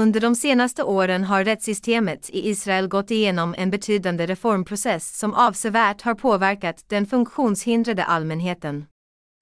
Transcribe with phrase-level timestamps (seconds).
[0.00, 6.02] Under de senaste åren har rättssystemet i Israel gått igenom en betydande reformprocess som avsevärt
[6.02, 8.86] har påverkat den funktionshindrade allmänheten.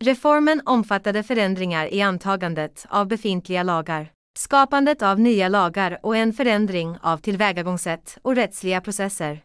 [0.00, 6.96] Reformen omfattade förändringar i antagandet av befintliga lagar, skapandet av nya lagar och en förändring
[7.02, 9.40] av tillvägagångssätt och rättsliga processer.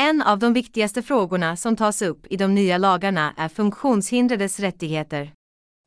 [0.00, 5.35] En av de viktigaste frågorna som tas upp i de nya lagarna är funktionshindrades rättigheter.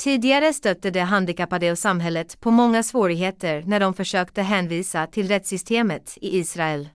[0.04, 6.18] Tidigare stötte de handikappade och samhället på många svårigheter när de försökte hänvisa till rättssystemet
[6.22, 6.90] i Israel.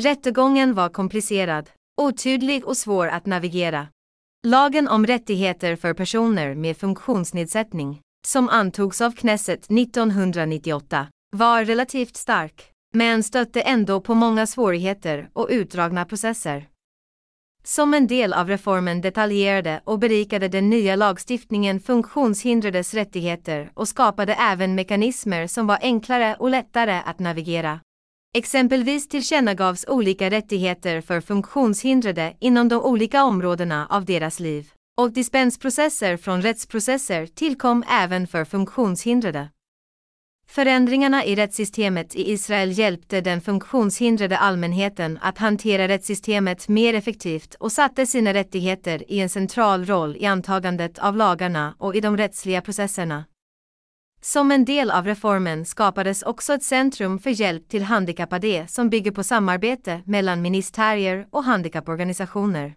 [0.00, 3.88] Rättegången var komplicerad, otydlig och svår att navigera.
[4.46, 12.70] Lagen om rättigheter för personer med funktionsnedsättning, som antogs av Knesset 1998, var relativt stark,
[12.94, 16.69] men stötte ändå på många svårigheter och utdragna processer.
[17.64, 24.34] Som en del av reformen detaljerade och berikade den nya lagstiftningen funktionshindrades rättigheter och skapade
[24.34, 27.80] även mekanismer som var enklare och lättare att navigera.
[28.34, 36.16] Exempelvis tillkännagavs olika rättigheter för funktionshindrade inom de olika områdena av deras liv, och dispensprocesser
[36.16, 39.48] från rättsprocesser tillkom även för funktionshindrade.
[40.50, 47.72] Förändringarna i rättssystemet i Israel hjälpte den funktionshindrade allmänheten att hantera rättssystemet mer effektivt och
[47.72, 52.60] satte sina rättigheter i en central roll i antagandet av lagarna och i de rättsliga
[52.60, 53.24] processerna.
[54.22, 59.10] Som en del av reformen skapades också ett centrum för hjälp till handikappade som bygger
[59.10, 62.74] på samarbete mellan ministerier och handikapporganisationer.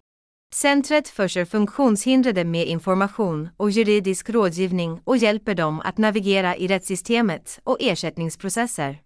[0.53, 7.59] Centret förser funktionshindrade med information och juridisk rådgivning och hjälper dem att navigera i rättssystemet
[7.63, 9.01] och ersättningsprocesser.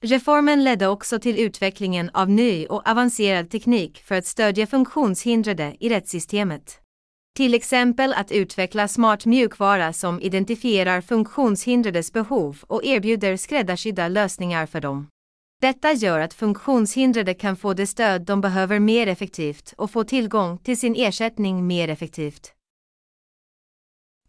[0.00, 5.88] Reformen ledde också till utvecklingen av ny och avancerad teknik för att stödja funktionshindrade i
[5.88, 6.80] rättssystemet.
[7.36, 14.80] Till exempel att utveckla smart mjukvara som identifierar funktionshindrades behov och erbjuder skräddarsydda lösningar för
[14.80, 15.08] dem.
[15.60, 20.58] Detta gör att funktionshindrade kan få det stöd de behöver mer effektivt och få tillgång
[20.58, 22.52] till sin ersättning mer effektivt.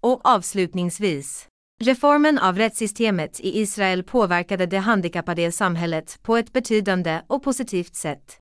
[0.02, 1.48] Och avslutningsvis.
[1.82, 8.40] Reformen av rättssystemet i Israel påverkade det handikappade samhället på ett betydande och positivt sätt.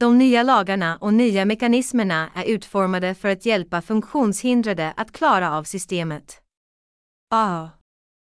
[0.00, 5.64] De nya lagarna och nya mekanismerna är utformade för att hjälpa funktionshindrade att klara av
[5.64, 6.42] systemet.
[7.30, 7.68] Ah.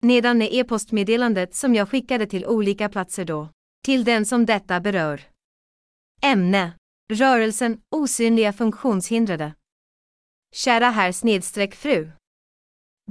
[0.03, 3.49] Nedan är e-postmeddelandet som jag skickade till olika platser då
[3.85, 5.23] till den som detta berör.
[6.23, 6.73] Ämne
[7.13, 9.55] Rörelsen Osynliga funktionshindrade.
[10.55, 12.11] Kära herr snedstreck fru.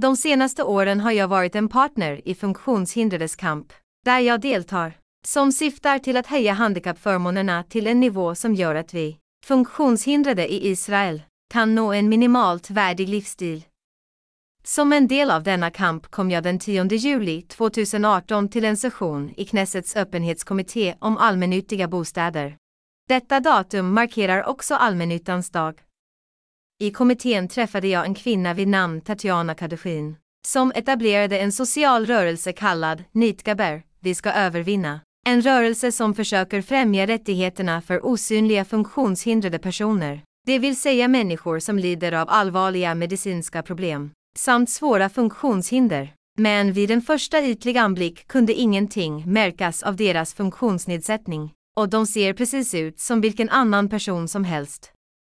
[0.00, 3.72] De senaste åren har jag varit en partner i funktionshindrades kamp,
[4.04, 4.92] där jag deltar,
[5.24, 10.68] som syftar till att höja handikappförmånerna till en nivå som gör att vi, funktionshindrade i
[10.68, 13.64] Israel, kan nå en minimalt värdig livsstil.
[14.70, 19.30] Som en del av denna kamp kom jag den 10 juli 2018 till en session
[19.36, 22.56] i Knessets öppenhetskommitté om allmännyttiga bostäder.
[23.08, 25.80] Detta datum markerar också allmännyttans dag.
[26.80, 32.52] I kommittén träffade jag en kvinna vid namn Tatjana Kadushin, som etablerade en social rörelse
[32.52, 35.00] kallad Nitgaber, Vi ska övervinna.
[35.26, 41.78] En rörelse som försöker främja rättigheterna för osynliga funktionshindrade personer, det vill säga människor som
[41.78, 46.14] lider av allvarliga medicinska problem samt svåra funktionshinder.
[46.36, 52.32] Men vid en första ytlig anblick kunde ingenting märkas av deras funktionsnedsättning, och de ser
[52.32, 54.92] precis ut som vilken annan person som helst.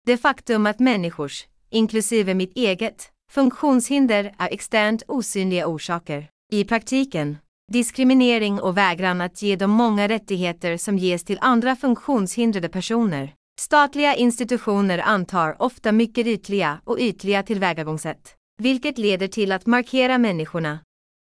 [0.06, 6.28] Det faktum att människors, inklusive mitt eget, funktionshinder är externt osynliga orsaker.
[6.52, 7.36] I praktiken,
[7.72, 13.34] diskriminering och vägran att ge de många rättigheter som ges till andra funktionshindrade personer.
[13.60, 20.78] Statliga institutioner antar ofta mycket ytliga och ytliga tillvägagångssätt vilket leder till att markera människorna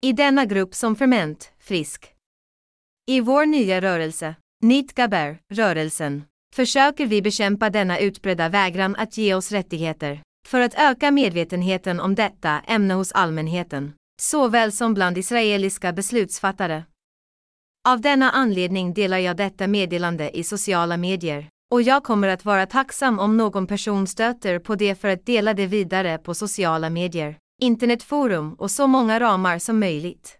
[0.02, 2.14] i denna grupp som ferment, frisk.
[3.08, 6.24] I vår nya rörelse, Nitgaber, rörelsen,
[6.56, 12.16] försöker vi bekämpa denna utbredda vägran att ge oss rättigheter, för att öka medvetenheten om
[12.16, 16.84] detta ämne hos allmänheten, såväl som bland israeliska beslutsfattare.
[17.88, 21.50] Av denna anledning delar jag detta meddelande i sociala medier.
[21.72, 25.54] Och jag kommer att vara tacksam om någon person stöter på det för att dela
[25.54, 30.40] det vidare på sociala medier, internetforum och så många ramar som möjligt.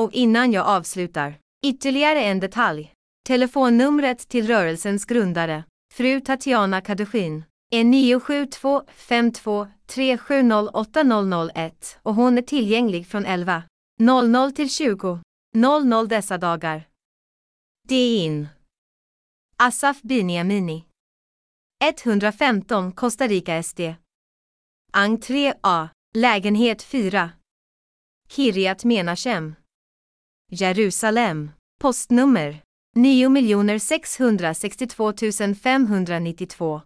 [0.00, 1.34] Och innan jag avslutar,
[1.66, 2.92] ytterligare en detalj.
[3.26, 12.42] Telefonnumret till rörelsens grundare, fru Tatjana Kadushin, är 972 52 370 8001 och hon är
[12.42, 13.62] tillgänglig från 11
[14.00, 15.20] 00 till 20
[15.54, 16.88] 00 dessa dagar.
[17.88, 18.48] Det är in.
[19.58, 20.84] Asaf Biniamini.
[21.80, 23.96] 115 Costa Rica SD.
[24.92, 25.88] Entré A.
[26.14, 27.30] Lägenhet 4.
[28.28, 29.56] Kiryat Menachem.
[30.50, 31.52] Jerusalem.
[31.80, 32.62] Postnummer
[32.96, 36.82] 9 662 592.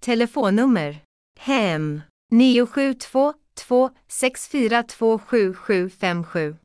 [0.00, 1.02] Telefonnummer
[1.38, 6.58] Hem 972 2 642 7757.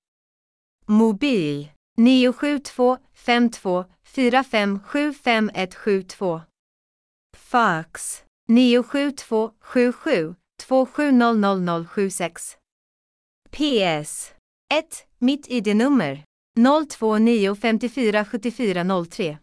[0.88, 6.41] Mobil 972 52 4575172
[7.38, 12.57] Fax 972 77 270076.
[13.51, 14.33] PS
[14.69, 15.06] 1.
[15.19, 16.23] Mitt ID-nummer
[16.59, 19.38] 029547403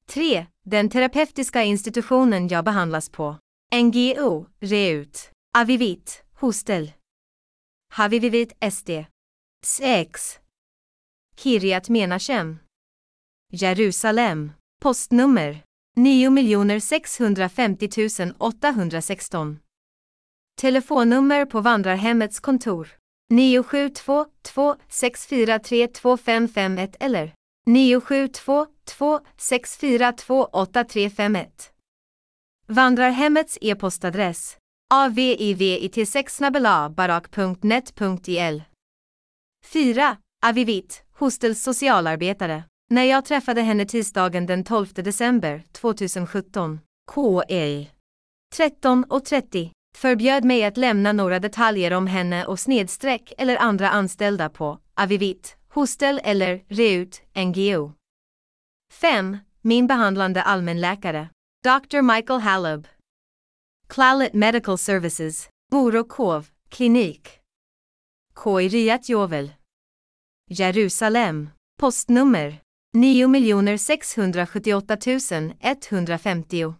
[0.06, 0.46] 3.
[0.64, 3.36] Den terapeutiska institutionen jag behandlas på.
[3.74, 6.92] NGO, REUT, Avivit, Hostel.
[7.92, 8.90] Havivivit SD.
[9.66, 10.40] 6.
[11.36, 12.58] Kiryat Menachem.
[13.52, 14.52] Jerusalem.
[14.80, 15.62] Postnummer
[15.96, 19.58] 9 650 816.
[20.60, 22.88] Telefonnummer på vandrarhemmets kontor
[23.30, 27.32] 972 264 2551 eller
[27.66, 31.70] 972 2 642 8351.
[32.66, 34.56] Vandrarhemmets e-postadress
[34.94, 36.40] avivit6
[39.64, 40.16] 4.
[40.46, 42.64] Avivit, Hostels socialarbetare.
[42.90, 46.80] När jag träffade henne tisdagen den 12 december 2017,
[47.12, 47.86] KL
[48.56, 54.78] 13.30, förbjöd mig att lämna några detaljer om henne och snedstreck eller andra anställda på
[54.94, 57.92] Avivit, Hostel eller Reut, NGO.
[58.92, 59.36] 5.
[59.60, 61.28] Min behandlande allmänläkare,
[61.64, 62.02] Dr.
[62.02, 62.88] Michael Hallub.
[63.86, 67.28] Clalet Medical Services, Borokov, klinik.
[68.34, 69.52] Koiriat Jovel.
[70.50, 71.50] Jerusalem.
[71.80, 72.60] Postnummer
[72.98, 74.96] 9 678
[75.60, 76.74] 150.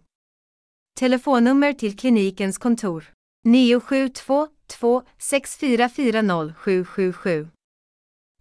[0.99, 3.13] Telefonnummer till klinikens kontor
[3.45, 7.49] 972 2 6440 777.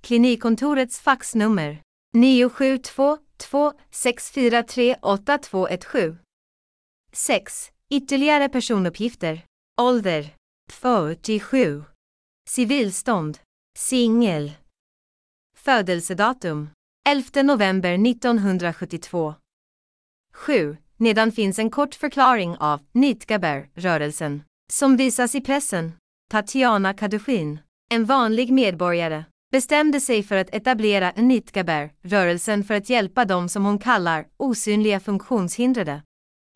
[0.02, 1.82] Klinikkontorets faxnummer
[2.14, 6.18] 972 2 643 8217.
[7.12, 7.72] 6.
[7.90, 9.44] Ytterligare personuppgifter.
[9.80, 10.34] Ålder
[10.72, 11.84] 47.
[12.50, 13.38] Civilstånd.
[13.78, 14.52] Singel.
[15.56, 16.68] Födelsedatum
[17.10, 19.34] 11 november 1972.
[20.32, 20.76] 7.
[20.96, 24.40] Nedan finns en kort förklaring av Nitgaber-rörelsen,
[24.72, 25.92] som visas i pressen.
[26.30, 27.58] Tatjana Kadushin,
[27.90, 33.78] en vanlig medborgare, bestämde sig för att etablera Nitgaber-rörelsen för att hjälpa dem som hon
[33.78, 36.02] kallar osynliga funktionshindrade.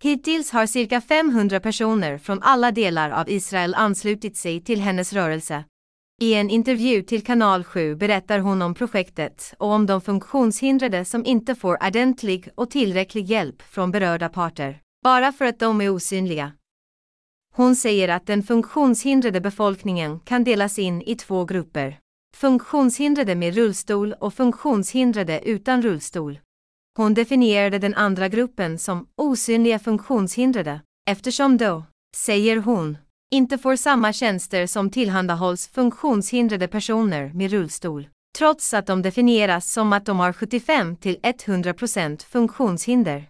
[0.02, 5.64] Hittills har cirka 500 personer från alla delar av Israel anslutit sig till hennes rörelse.
[6.22, 11.24] I en intervju till Kanal 7 berättar hon om projektet och om de funktionshindrade som
[11.24, 16.52] inte får ordentlig och tillräcklig hjälp från berörda parter, bara för att de är osynliga.
[17.54, 21.98] Hon säger att den funktionshindrade befolkningen kan delas in i två grupper.
[22.36, 26.38] Funktionshindrade med rullstol och funktionshindrade utan rullstol.
[26.96, 31.84] Hon definierade den andra gruppen som osynliga funktionshindrade, eftersom då,
[32.16, 32.96] säger hon,
[33.32, 38.08] inte får samma tjänster som tillhandahålls funktionshindrade personer med rullstol,
[38.38, 43.28] trots att de definieras som att de har 75 till 100% funktionshinder.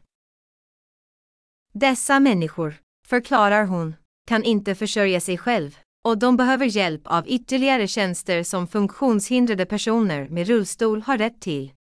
[1.74, 2.74] Dessa människor,
[3.06, 3.94] förklarar hon,
[4.28, 10.28] kan inte försörja sig själv och de behöver hjälp av ytterligare tjänster som funktionshindrade personer
[10.28, 11.72] med rullstol har rätt till.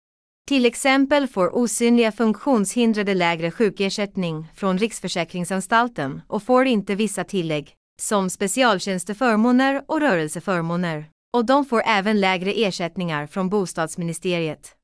[0.48, 8.30] Till exempel får osynliga funktionshindrade lägre sjukersättning från Riksförsäkringsanstalten och får inte vissa tillägg, som
[8.30, 11.04] specialtjänsteförmåner och rörelseförmåner,
[11.36, 14.76] och de får även lägre ersättningar från bostadsministeriet.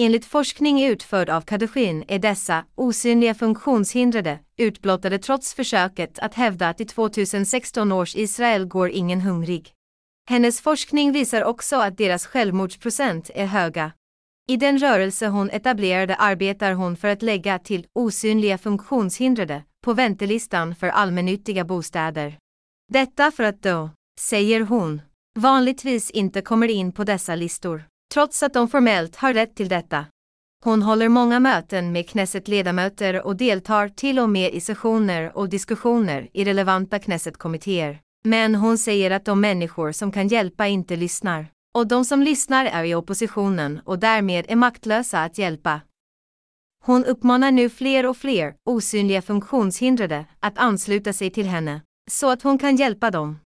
[0.00, 6.80] Enligt forskning utförd av Kadushin är dessa osynliga funktionshindrade utblottade trots försöket att hävda att
[6.80, 9.72] i 2016 års Israel går ingen hungrig.
[10.28, 13.92] Hennes forskning visar också att deras självmordsprocent är höga.
[14.48, 20.74] I den rörelse hon etablerade arbetar hon för att lägga till osynliga funktionshindrade på väntelistan
[20.74, 22.38] för allmännyttiga bostäder.
[22.92, 25.02] Detta för att då, säger hon,
[25.38, 30.06] vanligtvis inte kommer in på dessa listor, trots att de formellt har rätt till detta.
[30.64, 36.28] Hon håller många möten med Knesset-ledamöter och deltar till och med i sessioner och diskussioner
[36.32, 38.00] i relevanta Knesset-kommittéer.
[38.24, 41.46] Men hon säger att de människor som kan hjälpa inte lyssnar.
[41.74, 45.80] Och de som lyssnar är i oppositionen och därmed är maktlösa att hjälpa.
[46.84, 52.42] Hon uppmanar nu fler och fler osynliga funktionshindrade att ansluta sig till henne, så att
[52.42, 53.38] hon kan hjälpa dem.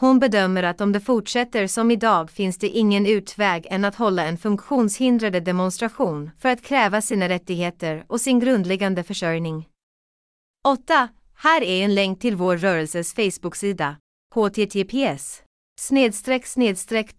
[0.00, 4.24] Hon bedömer att om det fortsätter som idag finns det ingen utväg än att hålla
[4.24, 9.68] en funktionshindrade demonstration för att kräva sina rättigheter och sin grundläggande försörjning.
[10.68, 11.08] 8.
[11.34, 13.96] Här är en länk till vår rörelses Facebook-sida,
[14.34, 15.42] https
[15.80, 17.16] snedstreck snedstreck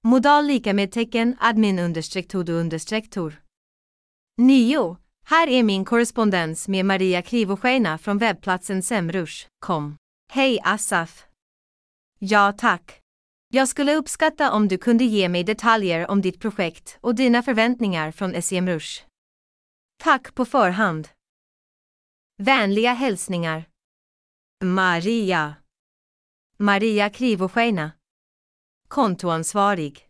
[0.02, 3.32] Modal lika med tecken admin understreck todo understreck tor.
[4.40, 4.96] 9.
[5.24, 9.96] Här är min korrespondens med Maria Krivoskeina från webbplatsen Semrush.com.
[10.32, 11.26] Hej Asaf!
[12.18, 13.00] Ja tack.
[13.48, 18.12] Jag skulle uppskatta om du kunde ge mig detaljer om ditt projekt och dina förväntningar
[18.12, 19.04] från SEMrush.
[19.98, 21.08] Tack på förhand.
[22.36, 23.64] Vänliga hälsningar.
[24.64, 25.54] Maria.
[26.56, 27.90] Maria Krivoskeina.
[28.88, 30.08] Kontoansvarig.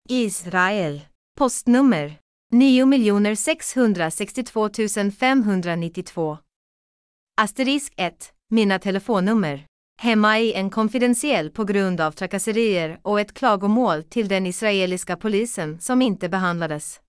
[0.08, 1.00] Israel
[1.38, 2.18] Postnummer
[2.50, 4.68] 9 662
[5.18, 6.38] 592.
[7.36, 8.32] Asterisk 1.
[8.50, 9.66] Mina telefonnummer.
[10.00, 15.80] Hemma i en konfidentiell på grund av trakasserier och ett klagomål till den israeliska polisen
[15.80, 17.00] som inte behandlades.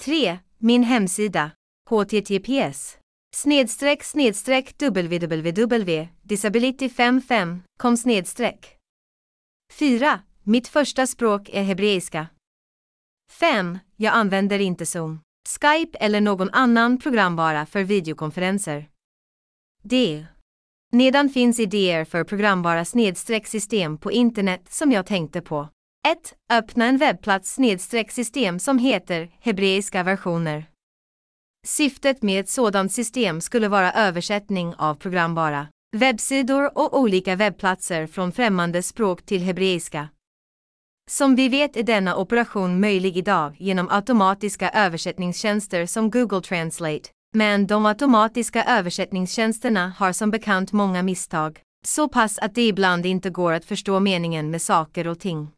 [0.00, 0.38] 3.
[0.58, 1.50] Min hemsida
[1.90, 2.98] https
[3.36, 8.76] snedstreck snedstreck www disability55 snedstreck
[9.72, 10.20] 4.
[10.42, 12.26] Mitt första språk är hebreiska.
[13.30, 13.78] 5.
[13.96, 18.88] Jag använder inte Zoom, Skype eller någon annan programvara för videokonferenser.
[19.82, 20.26] D.
[20.92, 25.68] Nedan finns idéer för programvara snedstreck system på internet som jag tänkte på.
[26.08, 26.34] 1.
[26.52, 30.66] Öppna en webbplats snedstreck system som heter hebreiska versioner.
[31.66, 38.32] Syftet med ett sådant system skulle vara översättning av programvara, webbsidor och olika webbplatser från
[38.32, 40.08] främmande språk till hebreiska.
[41.10, 47.10] Som vi vet är denna operation möjlig idag genom automatiska översättningstjänster som Google Translate.
[47.32, 53.30] Men de automatiska översättningstjänsterna har som bekant många misstag, så pass att det ibland inte
[53.30, 55.48] går att förstå meningen med saker och ting.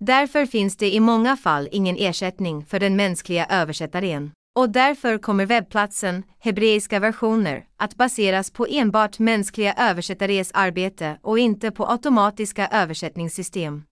[0.00, 4.30] Därför finns det i många fall ingen ersättning för den mänskliga översättaren.
[4.56, 11.70] Och därför kommer webbplatsen, hebreiska versioner, att baseras på enbart mänskliga översättares arbete och inte
[11.70, 13.84] på automatiska översättningssystem.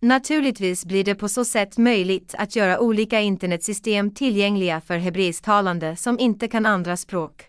[0.00, 6.18] Naturligtvis blir det på så sätt möjligt att göra olika internetsystem tillgängliga för hebreisktalande som
[6.18, 7.44] inte kan andra språk.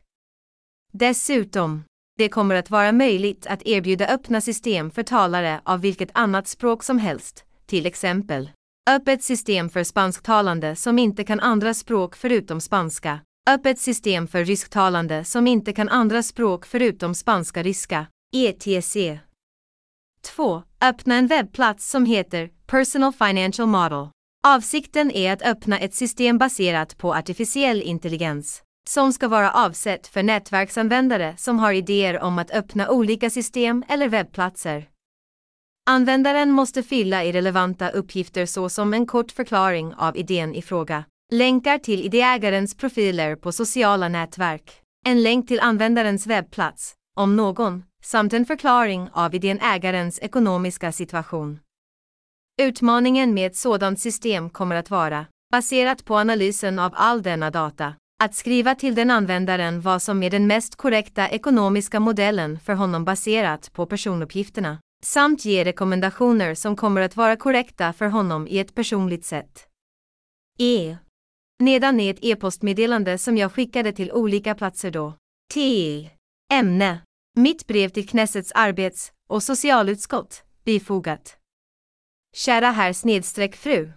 [0.92, 1.84] Dessutom,
[2.18, 6.84] det kommer att vara möjligt att erbjuda öppna system för talare av vilket annat språk
[6.84, 8.50] som helst, till exempel
[8.88, 15.24] öppet system för spansktalande som inte kan andra språk förutom spanska, öppet system för rysktalande
[15.24, 18.98] som inte kan andra språk förutom spanska-ryska, ETC.
[20.22, 20.64] 2.
[20.82, 24.08] Öppna en webbplats som heter Personal Financial Model.
[24.48, 30.24] Avsikten är att öppna ett system baserat på artificiell intelligens, som ska vara avsett för
[30.24, 34.90] nätverksanvändare som har idéer om att öppna olika system eller webbplatser.
[35.90, 41.78] Användaren måste fylla i relevanta uppgifter såsom en kort förklaring av idén i fråga, länkar
[41.78, 48.46] till idéägarens profiler på sociala nätverk, en länk till användarens webbplats, om någon, samt en
[48.46, 51.60] förklaring av idén ägarens ekonomiska situation.
[52.62, 57.94] Utmaningen med ett sådant system kommer att vara, baserat på analysen av all denna data,
[58.24, 63.06] att skriva till den användaren vad som är den mest korrekta ekonomiska modellen för honom
[63.06, 68.76] baserat på personuppgifterna, samt ge rekommendationer som kommer att vara korrekta för honom i ett
[68.76, 69.68] personligt sätt.
[70.60, 70.98] E.
[71.60, 75.14] Nedan är ett e-postmeddelande som jag skickade till olika platser då.
[75.54, 76.10] T.
[76.54, 77.07] Ämne.
[77.40, 81.38] Mitt brev till Knessets arbets och socialutskott, bifogat.
[82.36, 83.92] Kära herr snedstreck fru.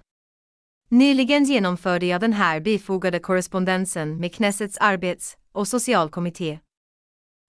[0.88, 6.58] Nyligen genomförde jag den här bifogade korrespondensen med Knessets arbets och socialkommitté.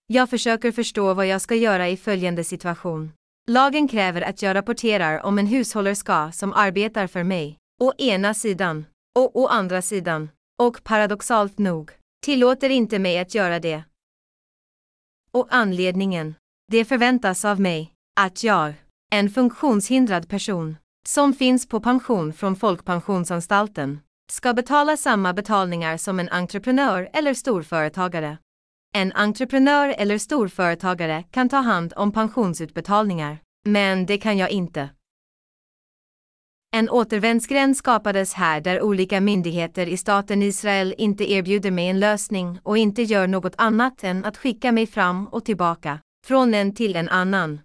[0.08, 3.12] Jag försöker förstå vad jag ska göra i följande situation.
[3.50, 8.86] Lagen kräver att jag rapporterar om en hushållerska som arbetar för mig, å ena sidan,
[9.20, 11.92] och å andra sidan, och paradoxalt nog,
[12.26, 13.84] tillåter inte mig att göra det.
[15.34, 16.36] Och anledningen,
[16.72, 18.74] det förväntas av mig, att jag,
[19.12, 24.00] en funktionshindrad person, som finns på pension från Folkpensionsanstalten,
[24.32, 28.38] ska betala samma betalningar som en entreprenör eller storföretagare.
[28.96, 34.90] En entreprenör eller storföretagare kan ta hand om pensionsutbetalningar, men det kan jag inte.
[36.74, 42.60] En återvändsgränd skapades här där olika myndigheter i staten Israel inte erbjuder mig en lösning
[42.64, 46.96] och inte gör något annat än att skicka mig fram och tillbaka, från en till
[46.96, 47.62] en annan.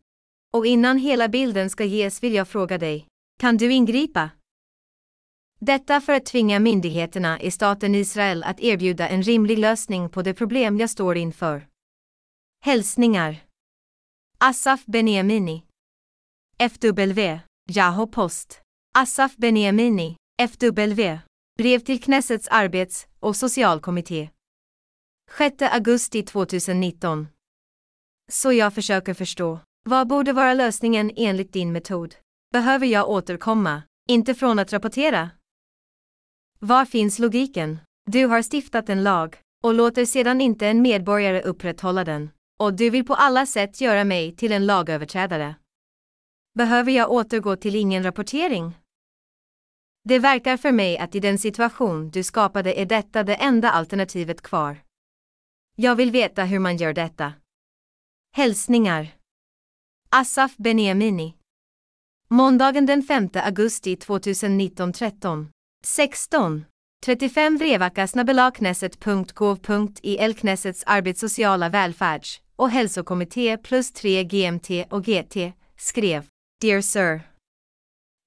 [0.53, 3.07] Och innan hela bilden ska ges vill jag fråga dig,
[3.41, 4.31] kan du ingripa?
[5.59, 10.35] Detta för att tvinga myndigheterna i staten Israel att erbjuda en rimlig lösning på det
[10.35, 11.67] problem jag står inför.
[12.65, 13.37] Hälsningar
[14.39, 15.63] Asaf Beniamini
[16.59, 17.39] FW
[17.69, 18.66] Jaho Post
[18.99, 21.19] Asaf Beniamini FW
[21.59, 24.31] Brev till Knessets arbets och socialkommitté
[25.39, 27.27] 6 augusti 2019
[28.33, 29.59] Så jag försöker förstå.
[29.89, 32.15] Vad borde vara lösningen enligt din metod?
[32.53, 35.31] Behöver jag återkomma, inte från att rapportera?
[36.59, 37.79] Var finns logiken?
[38.11, 42.31] Du har stiftat en lag och låter sedan inte en medborgare upprätthålla den.
[42.59, 45.55] Och du vill på alla sätt göra mig till en lagöverträdare.
[46.55, 48.75] Behöver jag återgå till ingen rapportering?
[50.09, 54.43] Det verkar för mig att i den situation du skapade är detta det enda alternativet
[54.43, 54.77] kvar.
[55.77, 57.33] Jag vill veta hur man gör detta.
[58.33, 59.09] Hälsningar
[60.09, 61.35] Asaf Beniamini
[62.29, 65.49] Måndagen den 5 augusti 2019 13
[65.85, 66.65] 16.
[67.07, 76.27] 35 vrevakasnabelaknesset.gov.il Knessets arbetssociala välfärds och hälsokommitté plus 3 GMT och GT skrev
[76.61, 77.36] Dear Sir.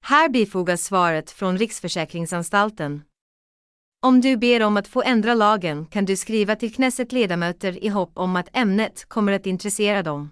[0.02, 3.02] Här bifogas svaret från Riksförsäkringsanstalten.
[4.02, 7.88] Om du ber om att få ändra lagen kan du skriva till Knesset ledamöter i
[7.88, 10.30] hopp om att ämnet kommer att intressera dem.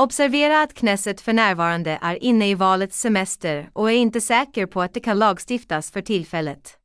[0.00, 4.82] Observera att Knesset för närvarande är inne i valets semester och är inte säker på
[4.82, 6.78] att det kan lagstiftas för tillfället.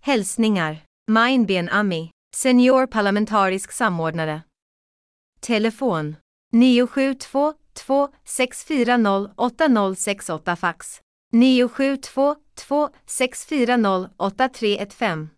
[0.00, 0.76] Hälsningar
[1.10, 4.42] Main Ben Ami, senior parlamentarisk samordnare.
[5.40, 6.16] Telefon
[6.52, 7.54] 972
[8.24, 11.00] 640 8068 fax.
[11.32, 15.28] 972 640 8315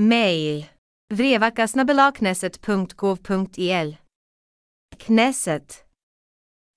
[0.00, 0.66] Mail.
[1.14, 3.96] vrevakasnabelaknesset.gov.il
[4.98, 5.84] Knesset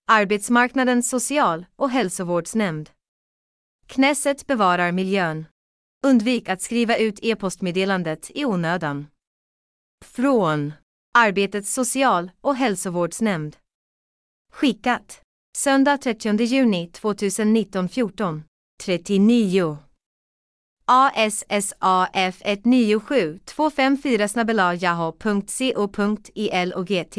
[0.09, 2.89] Arbetsmarknadens social- och hälsovårdsnämnd.
[3.87, 5.45] Knesset bevarar miljön.
[6.05, 9.07] Undvik att skriva ut e-postmeddelandet i onödan.
[10.05, 10.73] Från.
[11.17, 13.57] Arbetets social- och hälsovårdsnämnd.
[14.57, 15.21] Skickat
[15.57, 18.43] Söndag 30 juni 2019 14
[18.83, 19.77] 39
[20.85, 27.17] ASSAF 197 254 snabbelajaho.co.il och GT.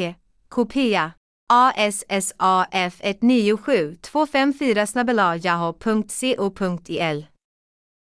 [0.48, 1.12] Kopia.
[1.52, 7.26] ASSAF 197 254 snabelajaho.co.il.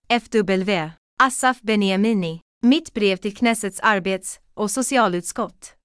[0.10, 0.72] FW.
[1.24, 2.40] Asaf Beniamini.
[2.62, 5.76] Mitt brev till Knessets arbets- och socialutskott.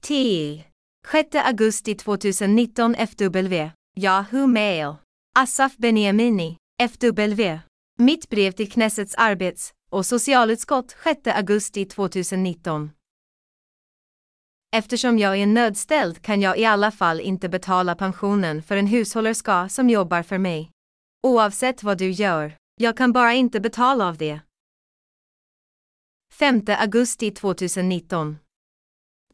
[0.00, 0.62] Till
[1.06, 3.70] 6 augusti 2019 FW.
[3.96, 4.94] Yahoo Mail.
[5.38, 6.56] Asaf Beniamini.
[6.82, 7.58] FW.
[7.98, 12.90] Mitt brev till Knessets arbets- och socialutskott 6 augusti 2019.
[14.76, 19.68] Eftersom jag är nödställd kan jag i alla fall inte betala pensionen för en hushållerska
[19.68, 20.70] som jobbar för mig.
[21.26, 24.40] Oavsett vad du gör, jag kan bara inte betala av det.
[26.32, 28.36] 5 augusti 2019.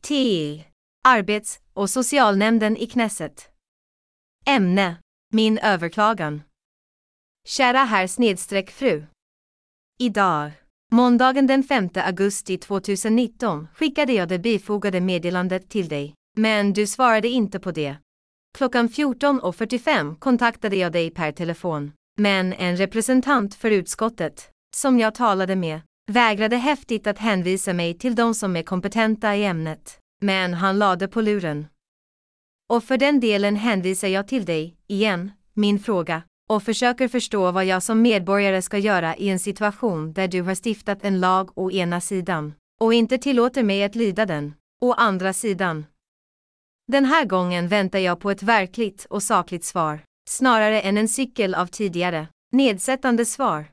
[0.01, 0.70] Till
[1.09, 3.49] Arbets- och socialnämnden i Knesset.
[4.47, 4.97] Ämne
[5.33, 6.43] Min överklagan.
[7.49, 9.05] Kära herr snedstreck fru.
[9.99, 10.51] Idag,
[10.93, 17.29] måndagen den 5 augusti 2019, skickade jag det bifogade meddelandet till dig, men du svarade
[17.29, 17.97] inte på det.
[18.59, 25.57] Klockan 14.45 kontaktade jag dig per telefon, men en representant för utskottet, som jag talade
[25.57, 30.79] med, vägrade häftigt att hänvisa mig till de som är kompetenta i ämnet, men han
[30.79, 31.67] lade på luren.
[32.69, 37.65] Och för den delen hänvisar jag till dig, igen, min fråga, och försöker förstå vad
[37.65, 41.71] jag som medborgare ska göra i en situation där du har stiftat en lag å
[41.71, 45.85] ena sidan och inte tillåter mig att lyda den, å andra sidan.
[46.87, 51.55] Den här gången väntar jag på ett verkligt och sakligt svar, snarare än en cykel
[51.55, 53.65] av tidigare, nedsättande svar.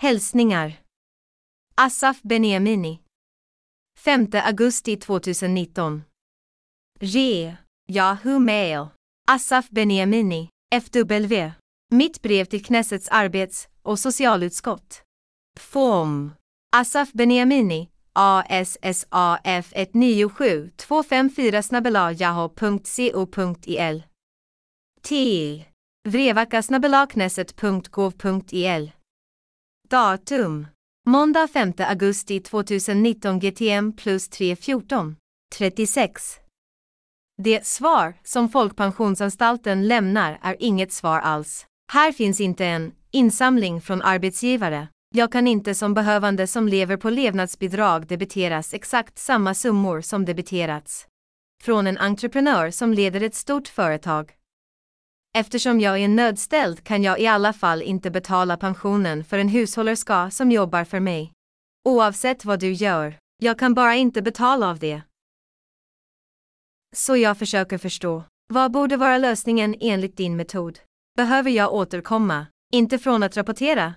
[0.00, 0.72] Hälsningar
[1.74, 2.98] Asaf Beniamini
[3.96, 6.02] 5 augusti 2019
[7.00, 7.56] Re,
[7.88, 8.88] Yahoo Mail,
[9.26, 11.52] Asaf Beniamini, FW
[11.92, 15.02] mitt brev till Knessets arbets- och socialutskott.
[15.60, 16.32] Form,
[16.76, 24.02] Asaf Beniamini, ASSAF 197 254 snabbelajaho.co.il.
[25.02, 25.64] Till
[26.08, 28.90] vrevakasnabelaknesset.gov.il.
[29.88, 30.66] Datum.
[31.06, 35.16] Måndag 5 augusti 2019 GTM plus 314.
[35.58, 36.22] 36.
[37.42, 41.66] Det svar som Folkpensionsanstalten lämnar är inget svar alls.
[41.92, 44.88] Här finns inte en insamling från arbetsgivare.
[45.14, 51.06] Jag kan inte som behövande som lever på levnadsbidrag debiteras exakt samma summor som debiterats.
[51.62, 54.32] Från en entreprenör som leder ett stort företag.
[55.34, 60.30] Eftersom jag är nödställd kan jag i alla fall inte betala pensionen för en hushållerska
[60.30, 61.32] som jobbar för mig.
[61.88, 65.02] Oavsett vad du gör, jag kan bara inte betala av det.
[66.94, 68.24] Så jag försöker förstå.
[68.46, 70.78] Vad borde vara lösningen enligt din metod?
[71.16, 73.94] Behöver jag återkomma, inte från att rapportera?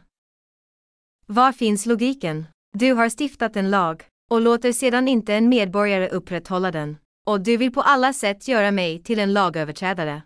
[1.25, 2.45] Var finns logiken?
[2.77, 6.97] Du har stiftat en lag och låter sedan inte en medborgare upprätthålla den.
[7.25, 10.21] Och du vill på alla sätt göra mig till en lagöverträdare.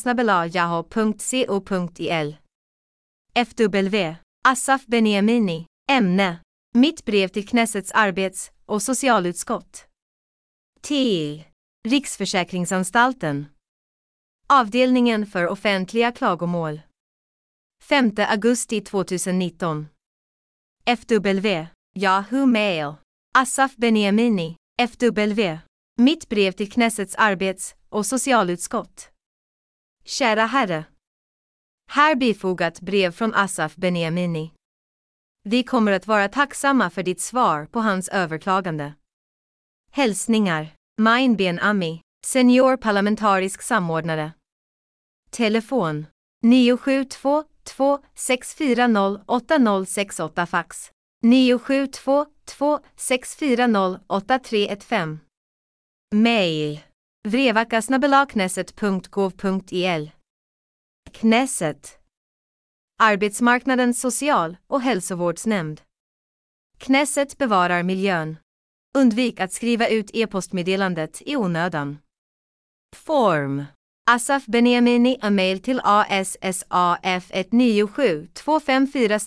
[3.35, 4.15] FW.
[4.49, 5.67] Asaf Beniamini.
[5.91, 6.37] Ämne.
[6.75, 9.87] Mitt brev till Knessets arbets- och socialutskott.
[10.81, 11.45] Till
[11.89, 13.47] Riksförsäkringsanstalten.
[14.47, 16.81] Avdelningen för offentliga klagomål.
[17.83, 19.87] 5 augusti 2019.
[20.85, 21.67] FW.
[21.95, 22.95] Yahoo Mail.
[23.35, 24.57] Asaf Beniamini.
[24.83, 25.59] FW.
[25.99, 29.11] Mitt brev till Knessets arbets- och socialutskott.
[30.05, 30.85] Kära Herre.
[31.91, 34.53] Här bifogat brev från Asaf Beniamini.
[35.45, 38.95] Vi kommer att vara tacksamma för ditt svar på hans överklagande.
[39.93, 44.33] Hälsningar Main Ben Ami, senior parlamentarisk samordnare.
[45.31, 46.07] Telefon
[46.43, 50.91] 972 2640 8068 fax
[51.23, 52.27] 972
[52.97, 55.21] 640 8315
[56.15, 56.81] Mail
[57.29, 60.11] vrevakasnabelaknesset.gov.il
[61.13, 62.02] Knesset
[63.05, 65.81] Arbetsmarknadens social- och hälsovårdsnämnd.
[66.79, 68.37] Knesset bevarar miljön.
[68.99, 71.99] Undvik att skriva ut e-postmeddelandet i onödan.
[72.97, 73.65] Form
[74.11, 79.19] Asaf Beniamini a mail till ASSAF 197 254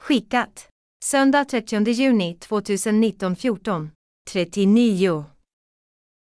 [0.00, 0.68] Skickat
[1.04, 3.90] Söndag 30 juni 2019 14
[4.30, 5.24] 39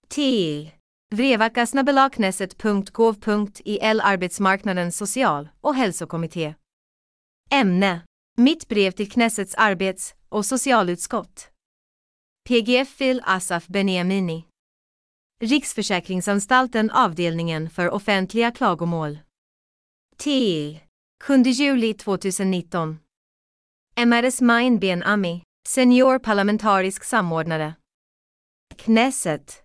[0.08, 0.73] Till
[1.14, 6.54] vrevakasnabelaknesset.gov.il Arbetsmarknadens social- och hälsokommitté.
[7.50, 8.00] Ämne
[8.36, 11.50] Mitt brev till Knessets arbets- och socialutskott.
[12.48, 14.44] PGF-fil Asaf Beniamini.
[15.40, 19.18] Riksförsäkringsanstalten avdelningen för offentliga klagomål.
[20.16, 20.80] Till
[21.24, 22.98] 7 juli 2019.
[23.96, 27.74] MRS Main Ben Ami, senior parlamentarisk samordnare.
[28.76, 29.63] Knesset.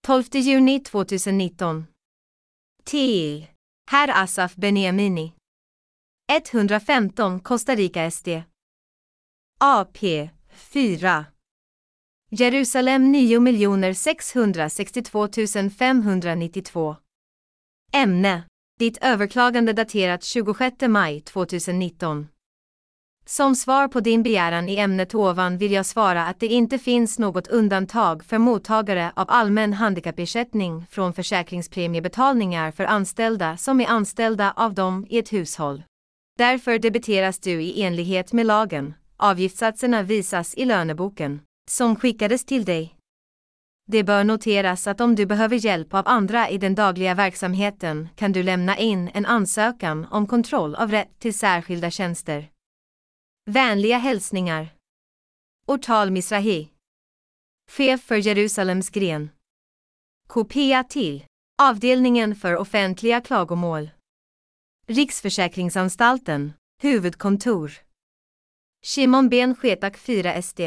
[0.07, 1.87] 12 juni 2019
[2.85, 3.47] Till
[3.91, 5.33] Herr Asaf Beniamini.
[6.29, 8.29] 115 Costa Rica SD
[9.61, 11.25] AP 4
[12.31, 16.97] Jerusalem 9 662 592
[17.93, 18.43] Ämne.
[18.81, 22.27] Ditt överklagande daterat 26 maj 2019
[23.27, 27.19] som svar på din begäran i ämnet ovan vill jag svara att det inte finns
[27.19, 34.75] något undantag för mottagare av allmän handikappersättning från försäkringspremiebetalningar för anställda som är anställda av
[34.75, 35.83] dem i ett hushåll.
[36.39, 38.95] Därför debiteras du i enlighet med lagen.
[39.17, 42.95] Avgiftssatserna visas i löneboken, som skickades till dig.
[43.87, 48.33] Det bör noteras att om du behöver hjälp av andra i den dagliga verksamheten kan
[48.33, 52.54] du lämna in en ansökan om kontroll av rätt till särskilda tjänster.
[53.51, 54.75] Vänliga hälsningar.
[55.67, 56.69] Ortal Misrahi.
[57.71, 59.31] Chef för Jerusalems gren.
[60.27, 61.25] Kopia till
[61.63, 63.91] Avdelningen för offentliga klagomål.
[64.87, 66.53] Riksförsäkringsanstalten,
[66.83, 67.73] huvudkontor.
[68.83, 70.61] Shimon Ben Shetak 4 SD.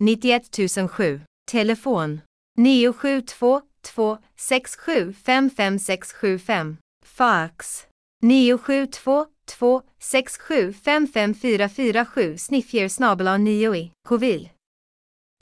[0.00, 1.20] 91007.
[1.50, 2.20] Telefon
[2.56, 6.76] 972 267 55675.
[7.04, 7.86] Fax
[8.22, 14.44] 972 267 55447 Sniffier snabel 9 i Kovil.
[14.44, 14.50] E,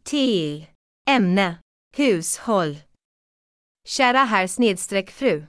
[0.05, 0.66] till
[1.11, 1.59] Ämne
[1.97, 2.77] Hushåll
[3.88, 5.45] Kära herr snedstreck fru.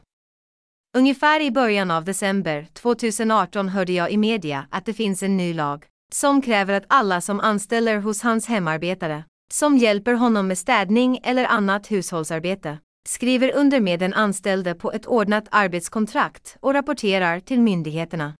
[0.97, 5.53] Ungefär i början av december 2018 hörde jag i media att det finns en ny
[5.53, 11.19] lag som kräver att alla som anställer hos hans hemarbetare, som hjälper honom med städning
[11.23, 17.61] eller annat hushållsarbete, skriver under med den anställde på ett ordnat arbetskontrakt och rapporterar till
[17.61, 18.33] myndigheterna.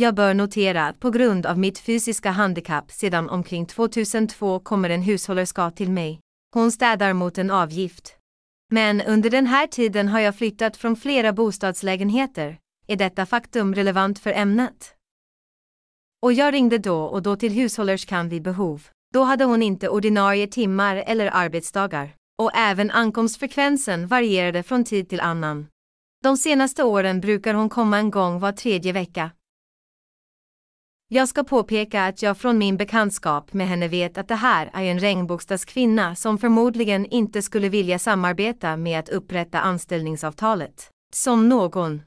[0.00, 5.02] Jag bör notera att på grund av mitt fysiska handikapp sedan omkring 2002 kommer en
[5.02, 6.20] hushållerska till mig.
[6.54, 8.16] Hon städar mot en avgift.
[8.70, 12.58] Men under den här tiden har jag flyttat från flera bostadslägenheter.
[12.86, 14.94] Är detta faktum relevant för ämnet?
[16.22, 18.82] Och jag ringde då och då till hushållerskan vid behov.
[19.14, 22.14] Då hade hon inte ordinarie timmar eller arbetsdagar.
[22.42, 25.66] Och även ankomstfrekvensen varierade från tid till annan.
[26.22, 29.30] De senaste åren brukar hon komma en gång var tredje vecka.
[31.10, 34.82] Jag ska påpeka att jag från min bekantskap med henne vet att det här är
[34.82, 40.90] en regnbokstavskvinna som förmodligen inte skulle vilja samarbeta med att upprätta anställningsavtalet.
[41.14, 42.02] Som någon.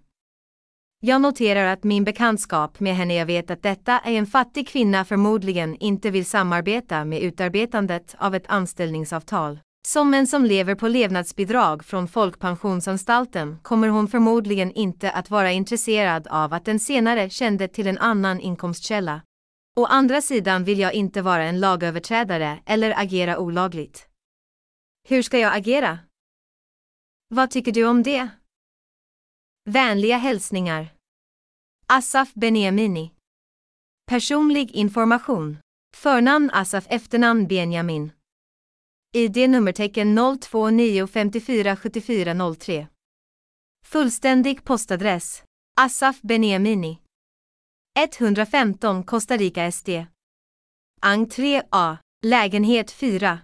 [0.99, 5.05] Jag noterar att min bekantskap med henne jag vet att detta är en fattig kvinna
[5.05, 9.59] förmodligen inte vill samarbeta med utarbetandet av ett anställningsavtal.
[9.88, 16.28] Som en som lever på levnadsbidrag från Folkpensionsanstalten kommer hon förmodligen inte att vara intresserad
[16.28, 19.22] av att den senare kände till en annan inkomstkälla.
[19.76, 24.08] Å andra sidan vill jag inte vara en lagöverträdare eller agera olagligt.
[25.10, 26.00] Hur ska jag agera?
[27.28, 28.30] Vad tycker du om det?
[29.70, 30.94] Vänliga hälsningar.
[31.86, 33.12] Asaf Beniamini.
[34.06, 35.58] Personlig information.
[35.96, 38.12] Förnamn Asaf efternamn Benjamin.
[39.13, 42.88] ID nummertecken 029547403.
[43.86, 45.43] Fullständig postadress.
[45.82, 46.97] Asaf Beniamini.
[47.95, 50.06] 115 Costa Rica SD.
[51.02, 51.97] Entré A.
[52.26, 53.39] Lägenhet 4.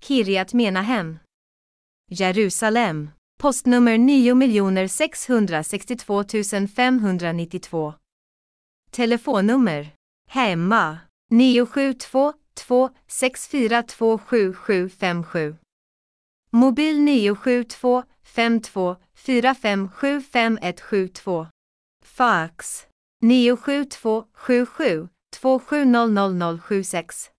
[0.00, 1.18] Kiryat Menahem.
[2.10, 3.10] Jerusalem.
[3.38, 7.94] Postnummer 9 662 592.
[8.90, 9.86] Telefonnummer.
[10.28, 10.98] Hemma.
[11.30, 15.56] 972 2 642 7757.
[16.52, 21.48] Mobil 972 52 457 5172.
[22.04, 22.86] Fax
[23.22, 27.30] 972 77 270076.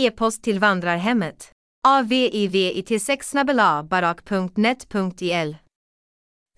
[0.00, 1.52] E-post till vandrarhemmet.
[1.86, 5.56] avivit6 barak.net.il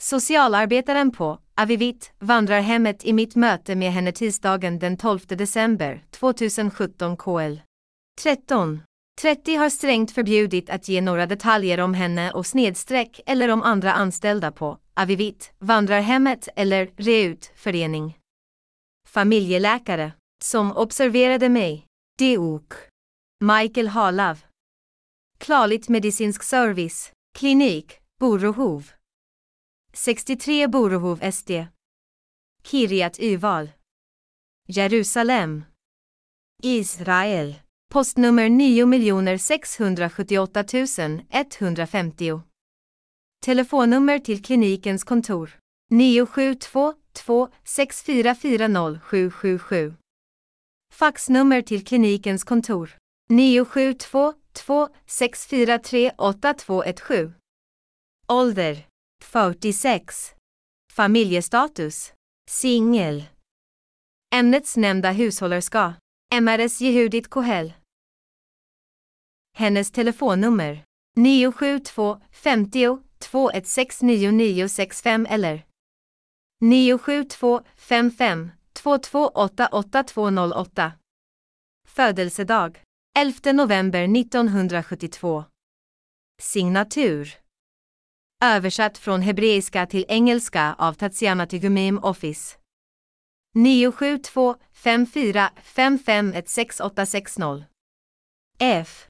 [0.00, 7.61] Socialarbetaren på Avivit, vandrarhemmet i mitt möte med henne tisdagen den 12 december 2017 KL.
[8.22, 8.80] 13.
[9.20, 13.92] 30 har strängt förbjudit att ge några detaljer om henne och snedstreck eller om andra
[13.92, 18.18] anställda på Avivit, vandrarhemmet eller Reut, förening.
[19.08, 20.12] Familjeläkare,
[20.44, 21.87] som observerade mig,
[22.18, 22.73] DOK.
[23.44, 24.38] Michael Halav.
[25.38, 28.90] Klarligt medicinsk service, klinik, Borohov.
[29.94, 31.50] 63 Borohov SD.
[32.62, 33.68] Kiryat Yval.
[34.68, 35.64] Jerusalem.
[36.62, 37.54] Israel.
[37.92, 42.40] Postnummer 9 678 150.
[43.40, 45.50] Telefonnummer till klinikens kontor.
[45.90, 49.96] 972 2 6440 777.
[50.92, 52.96] Faxnummer till klinikens kontor.
[53.28, 57.34] 972 2 643 8217.
[58.28, 58.93] Ålder
[59.25, 60.35] 46.
[60.92, 62.12] Familjestatus
[62.50, 63.25] singel.
[64.35, 65.94] Ämnets nämnda hushållerska
[66.40, 67.72] MRS Jehudit Kohel.
[69.56, 70.85] Hennes telefonnummer
[71.16, 75.66] 972 50 2169965 eller
[76.60, 80.92] 972 55 2288208.
[81.88, 82.83] Födelsedag
[83.18, 85.44] 11 november 1972.
[86.42, 87.43] Signatur
[88.44, 92.56] Översatt från hebreiska till engelska av Tatiana Tygumim Office.
[93.54, 96.34] 972 54 55
[98.58, 99.06] F.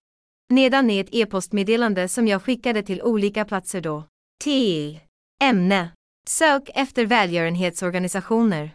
[0.49, 4.05] Nedan är ett e-postmeddelande som jag skickade till olika platser då.
[4.45, 5.01] Till.
[5.43, 5.91] Ämne.
[6.28, 8.70] Sök efter välgörenhetsorganisationer.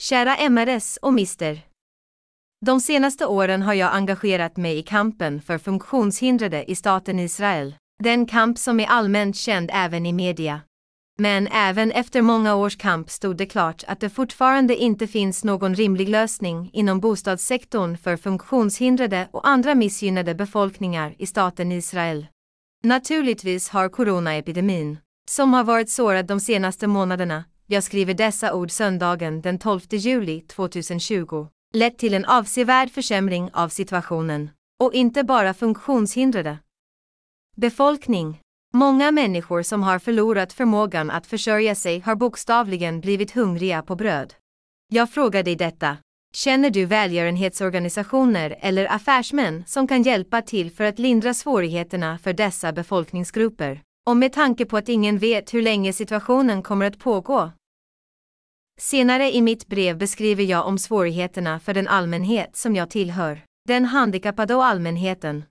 [0.00, 1.60] Kära MRS och Mister
[2.66, 7.74] De senaste åren har jag engagerat mig i kampen för funktionshindrade i staten Israel.
[8.02, 10.60] Den kamp som är allmänt känd även i media.
[11.18, 15.74] Men även efter många års kamp stod det klart att det fortfarande inte finns någon
[15.74, 22.26] rimlig lösning inom bostadssektorn för funktionshindrade och andra missgynnade befolkningar i staten Israel.
[22.82, 24.98] Naturligtvis har coronaepidemin,
[25.30, 30.40] som har varit sårad de senaste månaderna, jag skriver dessa ord söndagen den 12 juli
[30.40, 34.50] 2020, lett till en avsevärd försämring av situationen.
[34.82, 36.58] Och inte bara funktionshindrade.
[37.60, 38.40] Befolkning.
[38.72, 44.34] Många människor som har förlorat förmågan att försörja sig har bokstavligen blivit hungriga på bröd.
[44.92, 45.96] Jag frågar dig detta.
[46.34, 52.72] Känner du välgörenhetsorganisationer eller affärsmän som kan hjälpa till för att lindra svårigheterna för dessa
[52.72, 53.82] befolkningsgrupper?
[54.06, 57.52] Och med tanke på att ingen vet hur länge situationen kommer att pågå.
[58.78, 63.84] Senare i mitt brev beskriver jag om svårigheterna för den allmänhet som jag tillhör, den
[63.84, 65.44] handikappade och allmänheten.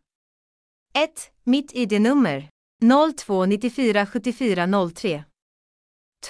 [0.94, 1.30] 1.
[1.44, 2.48] Mitt ID-nummer
[2.82, 5.24] 0294 74 03.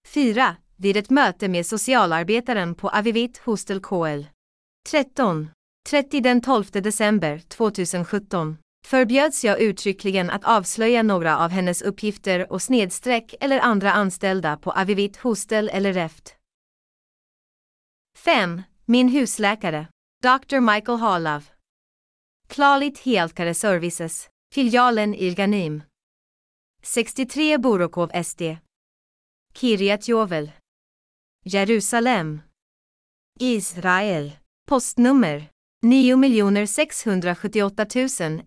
[0.07, 0.55] 4.
[0.75, 4.25] Vid ett möte med socialarbetaren på Avivit Hostel KL.
[4.89, 5.49] 13.
[5.89, 12.61] 30 den 12 december 2017 förbjöds jag uttryckligen att avslöja några av hennes uppgifter och
[12.61, 16.35] snedstreck eller andra anställda på Avivit Hostel eller Reft.
[18.17, 18.61] 5.
[18.85, 19.87] Min husläkare.
[20.23, 20.59] Dr.
[20.59, 21.49] Michael Halav.
[22.47, 24.29] Klalit Helkare Services.
[24.53, 25.83] Filialen Irganim.
[26.81, 28.41] 63 Borokov SD.
[29.53, 30.51] Kiryat Jovel.
[31.45, 32.41] Jerusalem.
[33.39, 34.31] Israel.
[34.67, 35.49] Postnummer
[35.81, 37.85] 9 678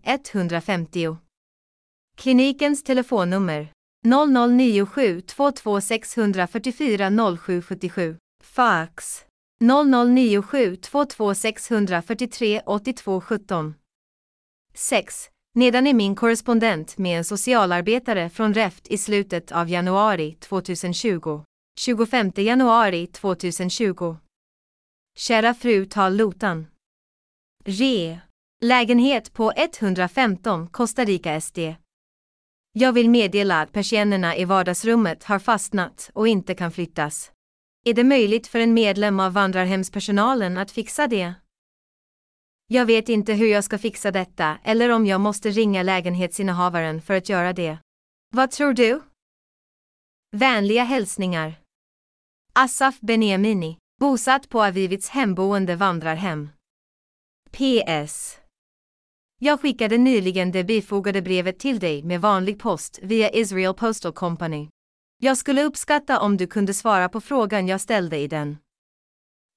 [0.03, 1.17] 150.
[2.17, 3.67] Klinikens telefonnummer
[4.05, 8.17] 0097 22 644 0777.
[8.43, 9.25] Fax
[9.61, 13.73] 0097 22 643 8217.
[14.73, 15.29] 6.
[15.55, 21.43] Nedan är min korrespondent med en socialarbetare från REFT i slutet av januari 2020.
[21.79, 24.15] 25 januari 2020.
[25.17, 26.65] Kära fru Tal Lotan.
[27.65, 28.19] Re.
[28.61, 31.59] Lägenhet på 115 Costa Rica SD.
[32.73, 37.31] Jag vill meddela att persiennerna i vardagsrummet har fastnat och inte kan flyttas.
[37.85, 41.33] Är det möjligt för en medlem av vandrarhemspersonalen att fixa det?
[42.67, 47.13] Jag vet inte hur jag ska fixa detta eller om jag måste ringa lägenhetsinnehavaren för
[47.13, 47.77] att göra det.
[48.29, 49.01] Vad tror du?
[50.31, 51.53] Vänliga hälsningar.
[52.53, 56.49] Asaf Beniamini, bosatt på Avivits hemboende vandrarhem.
[57.57, 58.39] PS.
[59.41, 64.69] Jag skickade nyligen det bifogade brevet till dig med vanlig post via Israel Postal Company.
[65.17, 68.57] Jag skulle uppskatta om du kunde svara på frågan jag ställde i den.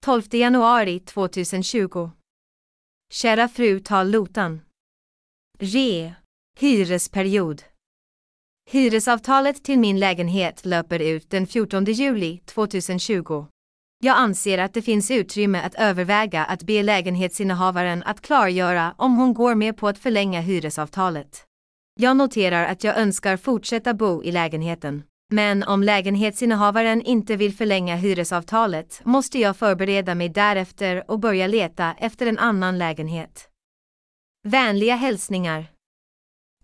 [0.05, 2.11] 12 januari 2020.
[3.13, 4.61] Kära fru Tal Lotan.
[5.59, 6.15] Re.
[6.59, 7.63] Hyresperiod.
[8.71, 13.47] Hyresavtalet till min lägenhet löper ut den 14 juli 2020.
[13.99, 19.35] Jag anser att det finns utrymme att överväga att be lägenhetsinnehavaren att klargöra om hon
[19.35, 21.45] går med på att förlänga hyresavtalet.
[22.01, 25.03] Jag noterar att jag önskar fortsätta bo i lägenheten.
[25.33, 31.95] Men om lägenhetsinnehavaren inte vill förlänga hyresavtalet måste jag förbereda mig därefter och börja leta
[31.99, 33.49] efter en annan lägenhet.
[34.49, 35.67] Vänliga hälsningar.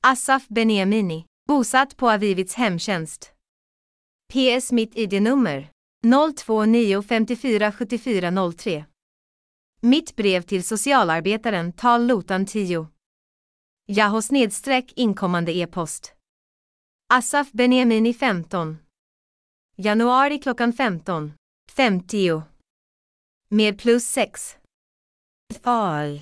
[0.00, 3.32] Asaf Beniamini, bosatt på Avivits hemtjänst.
[4.32, 5.68] PS mitt ID-nummer
[6.02, 8.84] 029547403.
[9.80, 12.86] Mitt brev till socialarbetaren Tal Lotan 10.
[13.88, 16.14] Yahoo snedstreck inkommande e-post.
[17.08, 18.76] Asaf Benjamini 15.
[19.76, 21.32] Januari klockan 15.
[21.72, 22.42] 50.
[23.48, 24.56] Med plus 6.
[25.62, 26.20] Fal.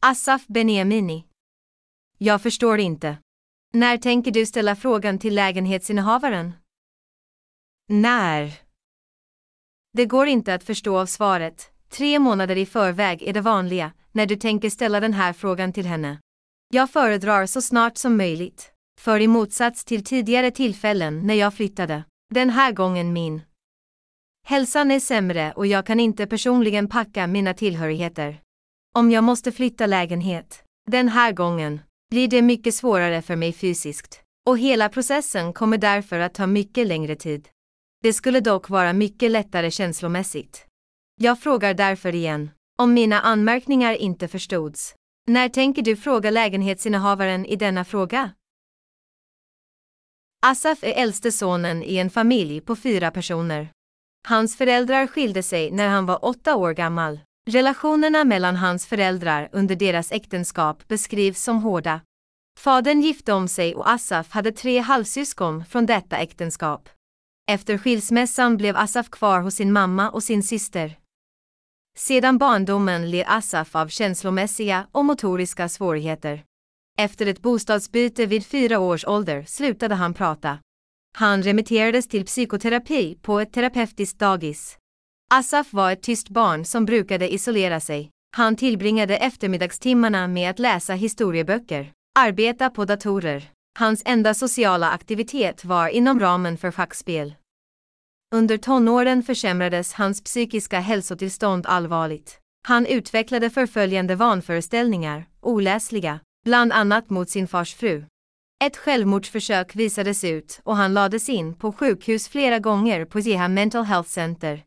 [0.00, 1.24] Asaf Benjamini.
[2.18, 3.18] Jag förstår inte.
[3.72, 6.52] När tänker du ställa frågan till lägenhetsinnehavaren?
[7.88, 8.65] När?
[9.96, 11.70] Det går inte att förstå av svaret.
[11.88, 15.86] Tre månader i förväg är det vanliga, när du tänker ställa den här frågan till
[15.86, 16.18] henne.
[16.74, 18.72] Jag föredrar så snart som möjligt.
[19.00, 23.40] För i motsats till tidigare tillfällen när jag flyttade, den här gången min.
[24.46, 28.40] Hälsan är sämre och jag kan inte personligen packa mina tillhörigheter.
[28.94, 31.80] Om jag måste flytta lägenhet, den här gången,
[32.10, 34.20] blir det mycket svårare för mig fysiskt.
[34.46, 37.48] Och hela processen kommer därför att ta mycket längre tid.
[38.06, 40.66] Det skulle dock vara mycket lättare känslomässigt.
[41.20, 44.94] Jag frågar därför igen, om mina anmärkningar inte förstods.
[45.30, 48.30] När tänker du fråga lägenhetsinnehavaren i denna fråga?
[50.46, 53.68] Asaf är äldste sonen i en familj på fyra personer.
[54.28, 57.20] Hans föräldrar skilde sig när han var åtta år gammal.
[57.50, 62.00] Relationerna mellan hans föräldrar under deras äktenskap beskrivs som hårda.
[62.58, 66.88] Fadern gifte om sig och Asaf hade tre halvsyskon från detta äktenskap.
[67.48, 70.98] Efter skilsmässan blev Asaf kvar hos sin mamma och sin syster.
[71.96, 76.44] Sedan barndomen led Asaf av känslomässiga och motoriska svårigheter.
[76.98, 80.58] Efter ett bostadsbyte vid fyra års ålder slutade han prata.
[81.16, 84.78] Han remitterades till psykoterapi på ett terapeutiskt dagis.
[85.30, 88.10] Asaf var ett tyst barn som brukade isolera sig.
[88.36, 93.55] Han tillbringade eftermiddagstimmarna med att läsa historieböcker, arbeta på datorer.
[93.78, 97.34] Hans enda sociala aktivitet var inom ramen för schackspel.
[98.34, 102.38] Under tonåren försämrades hans psykiska hälsotillstånd allvarligt.
[102.68, 108.04] Han utvecklade förföljande vanföreställningar, oläsliga, bland annat mot sin fars fru.
[108.64, 113.84] Ett självmordsförsök visades ut och han lades in på sjukhus flera gånger på Zeha Mental
[113.84, 114.62] Health Center.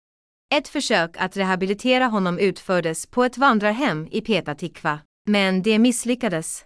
[0.56, 6.66] Ett försök att rehabilitera honom utfördes på ett vandrarhem i Petatikva, men det misslyckades.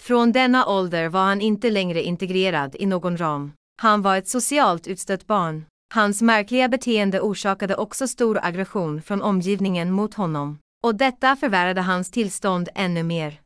[0.00, 3.52] Från denna ålder var han inte längre integrerad i någon ram.
[3.82, 5.64] Han var ett socialt utstött barn.
[5.94, 10.58] Hans märkliga beteende orsakade också stor aggression från omgivningen mot honom.
[10.84, 13.40] Och detta förvärrade hans tillstånd ännu mer.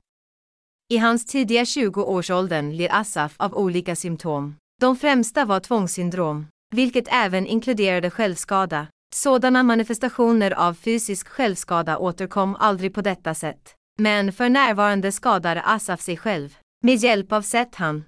[0.93, 4.57] I hans tidiga 20-årsåldern led Asaf av olika symptom.
[4.81, 8.87] De främsta var tvångssyndrom, vilket även inkluderade självskada.
[9.15, 13.75] Sådana manifestationer av fysisk självskada återkom aldrig på detta sätt.
[13.99, 18.05] Men för närvarande skadar Asaf sig själv, med hjälp av sätt han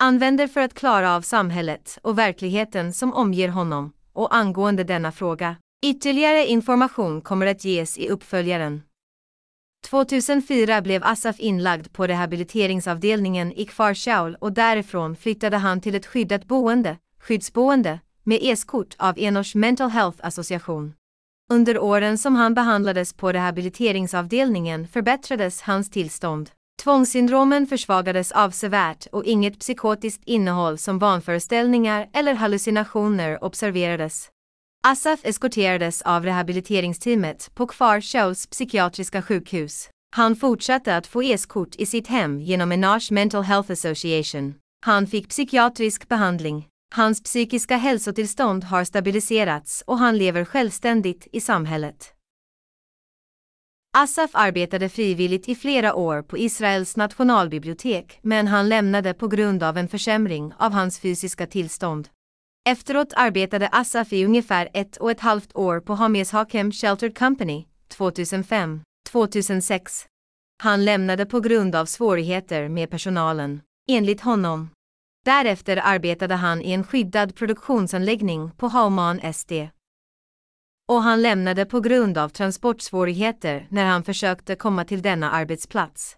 [0.00, 5.56] använder för att klara av samhället och verkligheten som omger honom, och angående denna fråga.
[5.86, 8.82] Ytterligare information kommer att ges i uppföljaren.
[9.86, 16.44] 2004 blev Asaf inlagd på rehabiliteringsavdelningen i Kvarshaul och därifrån flyttade han till ett skyddat
[16.44, 20.94] boende, skyddsboende, med eskort av Enors Mental Health Association.
[21.52, 26.50] Under åren som han behandlades på rehabiliteringsavdelningen förbättrades hans tillstånd.
[26.82, 34.28] Tvångssyndromen försvagades avsevärt och inget psykotiskt innehåll som vanföreställningar eller hallucinationer observerades.
[34.86, 39.90] Asaf eskorterades av rehabiliteringsteamet på Kfar psykiatriska sjukhus.
[40.16, 44.54] Han fortsatte att få eskort i sitt hem genom Enage Mental Health Association.
[44.86, 46.68] Han fick psykiatrisk behandling.
[46.94, 52.14] Hans psykiska hälsotillstånd har stabiliserats och han lever självständigt i samhället.
[53.96, 59.76] Asaf arbetade frivilligt i flera år på Israels nationalbibliotek men han lämnade på grund av
[59.76, 62.08] en försämring av hans fysiska tillstånd.
[62.68, 67.66] Efteråt arbetade Asaf i ungefär ett och ett halvt år på Hames Hakem Sheltered Company,
[67.88, 68.80] 2005,
[69.12, 70.06] 2006.
[70.62, 74.68] Han lämnade på grund av svårigheter med personalen, enligt honom.
[75.28, 79.52] Därefter arbetade han i en skyddad produktionsanläggning på Hauman SD.
[80.88, 86.16] Och han lämnade på grund av transportsvårigheter när han försökte komma till denna arbetsplats.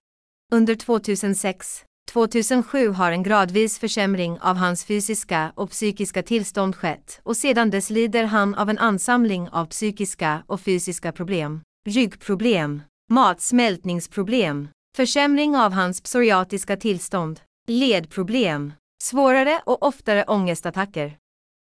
[0.53, 7.37] Under 2006 2007 har en gradvis försämring av hans fysiska och psykiska tillstånd skett och
[7.37, 15.57] sedan dess lider han av en ansamling av psykiska och fysiska problem, ryggproblem, matsmältningsproblem, försämring
[15.57, 21.19] av hans psoriatiska tillstånd, ledproblem, svårare och oftare ångestattacker.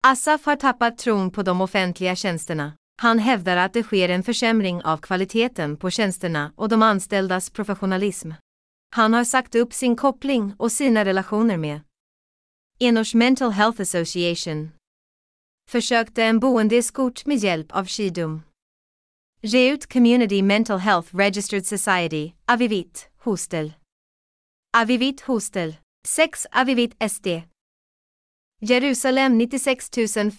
[0.07, 2.73] Asaf har tappat tron på de offentliga tjänsterna.
[3.01, 8.31] Han hävdar att det sker en försämring av kvaliteten på tjänsterna och de anställdas professionalism.
[8.95, 11.81] Han har sagt upp sin koppling och sina relationer med
[12.79, 14.71] Enors Mental Health Association.
[15.69, 18.41] Försökte en boendeskort med hjälp av Shidum.
[19.41, 23.73] Reut Community Mental Health Registered Society, Avivit, Hostel.
[24.77, 25.75] Avivit Hostel.
[26.07, 27.27] 6 Avivit SD.
[28.61, 29.89] Jerusalem 96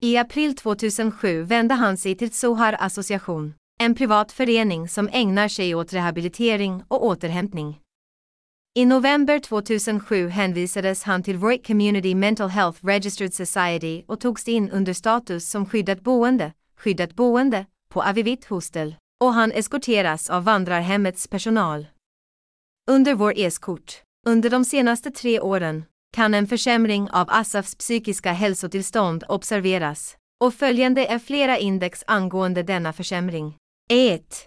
[0.00, 5.74] I april 2007 vände han sig till Sohar Association, en privat förening som ägnar sig
[5.74, 7.80] åt rehabilitering och återhämtning.
[8.74, 14.70] I november 2007 hänvisades han till Roy Community Mental Health Registered Society och togs in
[14.70, 18.94] under status som skyddat boende, skyddat boende, på Avivit Hostel,
[19.24, 21.86] och han eskorteras av vandrarhemmets personal.
[22.90, 25.84] Under vår eskort, under de senaste tre åren,
[26.16, 32.92] kan en försämring av Asafs psykiska hälsotillstånd observeras, och följande är flera index angående denna
[32.92, 33.56] försämring.
[33.90, 34.46] E 1.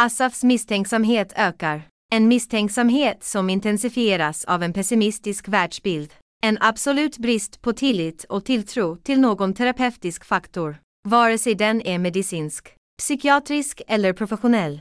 [0.00, 1.82] Asafs misstänksamhet ökar.
[2.12, 6.14] En misstänksamhet som intensifieras av en pessimistisk världsbild.
[6.42, 10.76] En absolut brist på tillit och tilltro till någon terapeutisk faktor,
[11.08, 14.80] vare sig den är medicinsk, psykiatrisk eller professionell.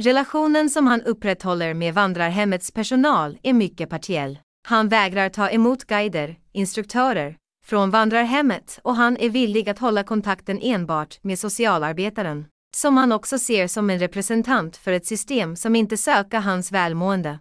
[0.00, 4.38] Relationen som han upprätthåller med vandrarhemmets personal är mycket partiell.
[4.68, 10.58] Han vägrar ta emot guider, instruktörer, från vandrarhemmet och han är villig att hålla kontakten
[10.62, 12.46] enbart med socialarbetaren
[12.76, 17.38] som han också ser som en representant för ett system som inte söker hans välmående.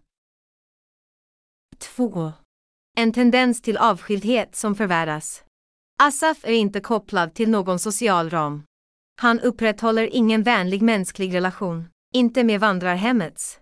[1.77, 2.33] 2.
[2.97, 5.43] En tendens till avskildhet som förvärras.
[6.03, 8.63] Asaf är inte kopplad till någon social ram.
[9.21, 13.59] Han upprätthåller ingen vänlig mänsklig relation, inte med vandrarhemmets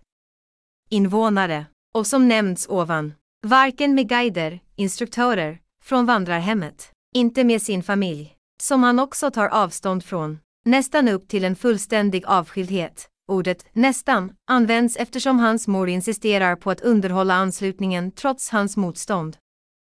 [0.89, 3.13] invånare, och som nämnts ovan,
[3.47, 10.05] varken med guider, instruktörer, från vandrarhemmet, inte med sin familj, som han också tar avstånd
[10.05, 10.39] från.
[10.69, 13.07] Nästan upp till en fullständig avskildhet.
[13.31, 19.37] Ordet nästan används eftersom hans mor insisterar på att underhålla anslutningen trots hans motstånd.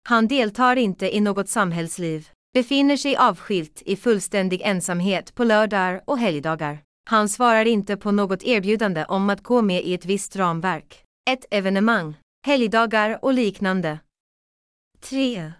[0.08, 6.18] Han deltar inte i något samhällsliv, befinner sig avskilt i fullständig ensamhet på lördagar och
[6.18, 6.78] helgdagar.
[7.10, 11.44] Han svarar inte på något erbjudande om att gå med i ett visst ramverk, ett
[11.50, 12.14] evenemang,
[12.46, 13.98] helgdagar och liknande.
[15.00, 15.52] 3.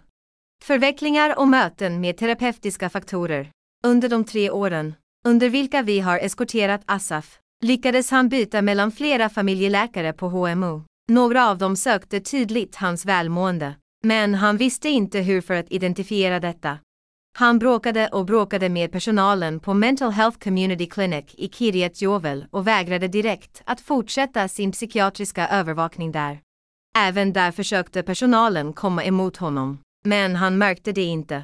[0.63, 3.51] Förvecklingar och möten med terapeutiska faktorer.
[3.83, 4.93] Under de tre åren
[5.29, 10.83] under vilka vi har eskorterat Asaf, lyckades han byta mellan flera familjeläkare på HMO.
[11.11, 16.39] Några av dem sökte tydligt hans välmående, men han visste inte hur för att identifiera
[16.39, 16.77] detta.
[17.37, 22.67] Han bråkade och bråkade med personalen på Mental Health Community Clinic i Kiryat Jovel och
[22.67, 26.39] vägrade direkt att fortsätta sin psykiatriska övervakning där.
[26.97, 31.43] Även där försökte personalen komma emot honom, men han märkte det inte.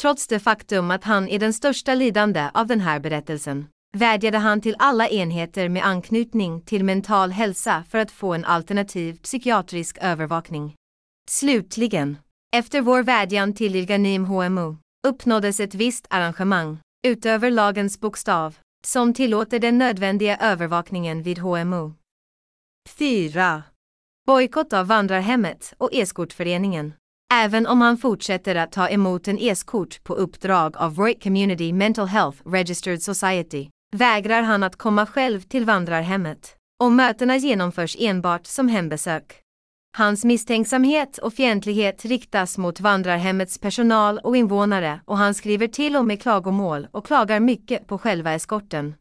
[0.00, 4.60] Trots det faktum att han är den största lidande av den här berättelsen, vädjade han
[4.60, 10.74] till alla enheter med anknytning till mental hälsa för att få en alternativ psykiatrisk övervakning.
[11.30, 12.16] Slutligen,
[12.56, 14.76] efter vår vädjan till Ilganim HMO,
[15.06, 21.94] uppnåddes ett visst arrangemang, utöver lagens bokstav, som tillåter den nödvändiga övervakningen vid HMO.
[22.88, 23.62] 4.
[24.26, 26.92] Bojkott av vandrarhemmet och eskortföreningen.
[27.34, 32.06] Även om han fortsätter att ta emot en eskort på uppdrag av Roy Community Mental
[32.06, 38.68] Health Registered Society, vägrar han att komma själv till vandrarhemmet, och mötena genomförs enbart som
[38.68, 39.40] hembesök.
[39.96, 46.04] Hans misstänksamhet och fientlighet riktas mot vandrarhemmets personal och invånare och han skriver till och
[46.04, 48.94] med klagomål och klagar mycket på själva eskorten.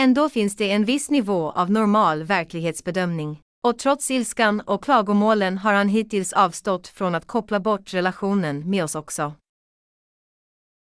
[0.00, 3.40] Ändå finns det en viss nivå av normal verklighetsbedömning.
[3.64, 8.84] Och trots ilskan och klagomålen har han hittills avstått från att koppla bort relationen med
[8.84, 9.34] oss också.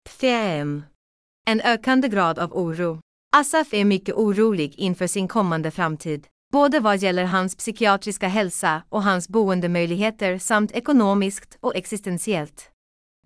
[0.09, 0.83] 5.
[1.47, 3.01] En ökande grad av oro.
[3.37, 6.27] Asaf är mycket orolig inför sin kommande framtid.
[6.53, 12.71] både vad gäller hans psykiatriska hälsa och hans boendemöjligheter samt ekonomiskt och existentiellt.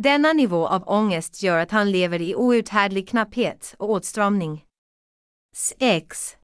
[0.03, 4.64] Denna nivå av ångest gör att han lever i outhärdlig knapphet och åtstramning.
[5.57, 6.36] 6.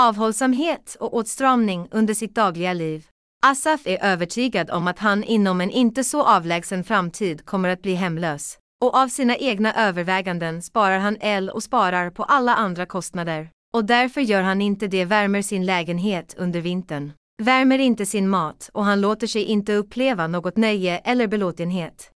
[0.00, 3.06] Avhållsamhet och åtstramning under sitt dagliga liv.
[3.46, 7.94] Asaf är övertygad om att han inom en inte så avlägsen framtid kommer att bli
[7.94, 8.58] hemlös.
[8.84, 13.50] Och av sina egna överväganden sparar han el och sparar på alla andra kostnader.
[13.74, 17.12] Och därför gör han inte det värmer sin lägenhet under vintern.
[17.42, 22.10] Värmer inte sin mat och han låter sig inte uppleva något nöje eller belåtenhet.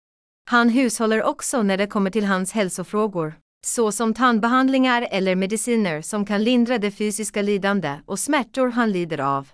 [0.50, 3.34] Han hushåller också när det kommer till hans hälsofrågor,
[3.66, 9.50] såsom tandbehandlingar eller mediciner som kan lindra det fysiska lidande och smärtor han lider av.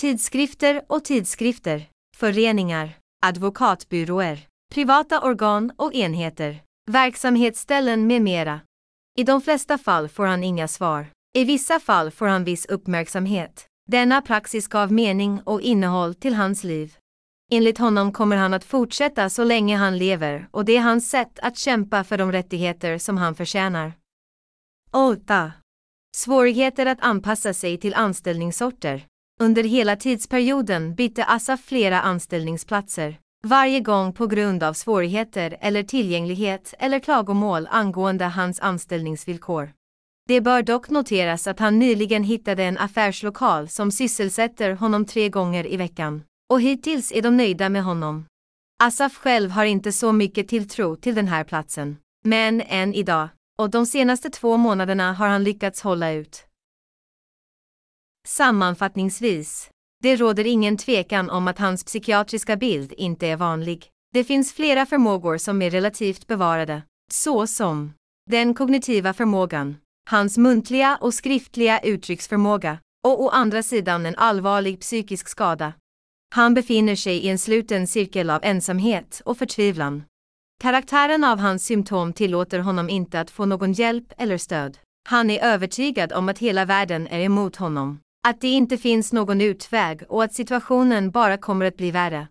[0.00, 8.60] tidskrifter och tidskrifter, föreningar, advokatbyråer, privata organ och enheter, verksamhetsställen med mera.
[9.18, 11.06] I de flesta fall får han inga svar.
[11.38, 13.66] I vissa fall får han viss uppmärksamhet.
[13.88, 16.96] Denna praxis gav mening och innehåll till hans liv.
[17.52, 21.38] Enligt honom kommer han att fortsätta så länge han lever och det är hans sätt
[21.42, 23.92] att kämpa för de rättigheter som han förtjänar.
[24.90, 25.52] 8.
[26.16, 29.06] Svårigheter att anpassa sig till anställningssorter.
[29.40, 36.74] Under hela tidsperioden bytte Assaf flera anställningsplatser, varje gång på grund av svårigheter eller tillgänglighet
[36.78, 39.70] eller klagomål angående hans anställningsvillkor.
[40.28, 45.72] Det bör dock noteras att han nyligen hittade en affärslokal som sysselsätter honom tre gånger
[45.72, 46.22] i veckan.
[46.50, 48.24] Och hittills är de nöjda med honom.
[48.82, 51.96] Asaf själv har inte så mycket tilltro till den här platsen.
[52.24, 53.28] Men än idag,
[53.58, 56.45] och de senaste två månaderna har han lyckats hålla ut.
[58.28, 59.70] Sammanfattningsvis.
[60.02, 63.88] Det råder ingen tvekan om att hans psykiatriska bild inte är vanlig.
[64.14, 67.92] Det finns flera förmågor som är relativt bevarade, såsom
[68.30, 69.76] den kognitiva förmågan,
[70.10, 75.72] hans muntliga och skriftliga uttrycksförmåga och å andra sidan en allvarlig psykisk skada.
[76.34, 80.02] Han befinner sig i en sluten cirkel av ensamhet och förtvivlan.
[80.60, 84.78] Karaktären av hans symptom tillåter honom inte att få någon hjälp eller stöd.
[85.08, 89.40] Han är övertygad om att hela världen är emot honom att det inte finns någon
[89.40, 92.28] utväg och att situationen bara kommer att bli värre.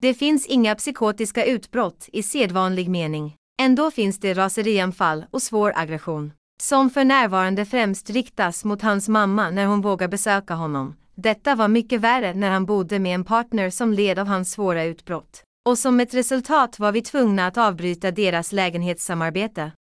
[0.00, 3.36] Det finns inga psykotiska utbrott i sedvanlig mening.
[3.62, 6.32] Ändå finns det raserianfall och svår aggression,
[6.62, 10.96] som för närvarande främst riktas mot hans mamma när hon vågar besöka honom.
[11.14, 14.84] Detta var mycket värre när han bodde med en partner som led av hans svåra
[14.84, 15.42] utbrott.
[15.68, 19.72] Och som ett resultat var vi tvungna att avbryta deras lägenhetssamarbete.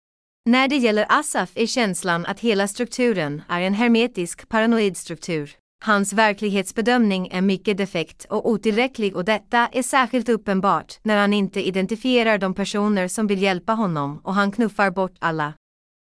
[0.46, 5.56] När det gäller Asaf är känslan att hela strukturen är en hermetisk paranoid struktur.
[5.86, 11.68] Hans verklighetsbedömning är mycket defekt och otillräcklig och detta är särskilt uppenbart när han inte
[11.68, 15.54] identifierar de personer som vill hjälpa honom och han knuffar bort alla.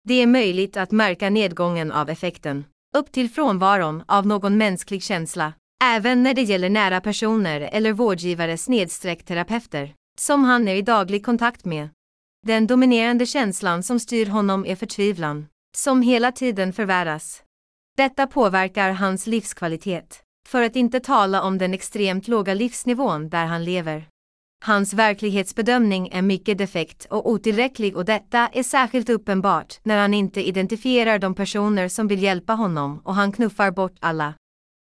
[0.07, 2.65] Det är möjligt att märka nedgången av effekten,
[2.97, 8.57] upp till frånvaron av någon mänsklig känsla, även när det gäller nära personer eller vårdgivare
[8.57, 11.89] snedstreck terapeuter, som han är i daglig kontakt med.
[12.47, 17.43] Den dominerande känslan som styr honom är förtvivlan, som hela tiden förvärras.
[17.97, 23.63] Detta påverkar hans livskvalitet, för att inte tala om den extremt låga livsnivån där han
[23.63, 24.07] lever.
[24.63, 30.47] Hans verklighetsbedömning är mycket defekt och otillräcklig och detta är särskilt uppenbart när han inte
[30.47, 34.33] identifierar de personer som vill hjälpa honom och han knuffar bort alla.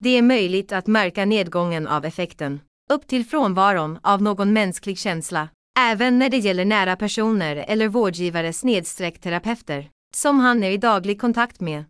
[0.04, 2.60] Det är möjligt att märka nedgången av effekten,
[2.92, 5.48] upp till frånvaron av någon mänsklig känsla,
[5.78, 11.20] Även när det gäller nära personer eller vårdgivare snedstreck terapeuter, som han är i daglig
[11.20, 11.84] kontakt med.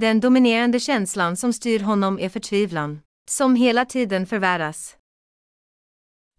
[0.00, 4.96] Den dominerande känslan som styr honom är förtvivlan, som hela tiden förvärras.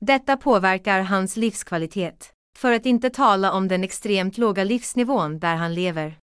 [0.02, 5.74] Detta påverkar hans livskvalitet, för att inte tala om den extremt låga livsnivån där han
[5.74, 6.18] lever.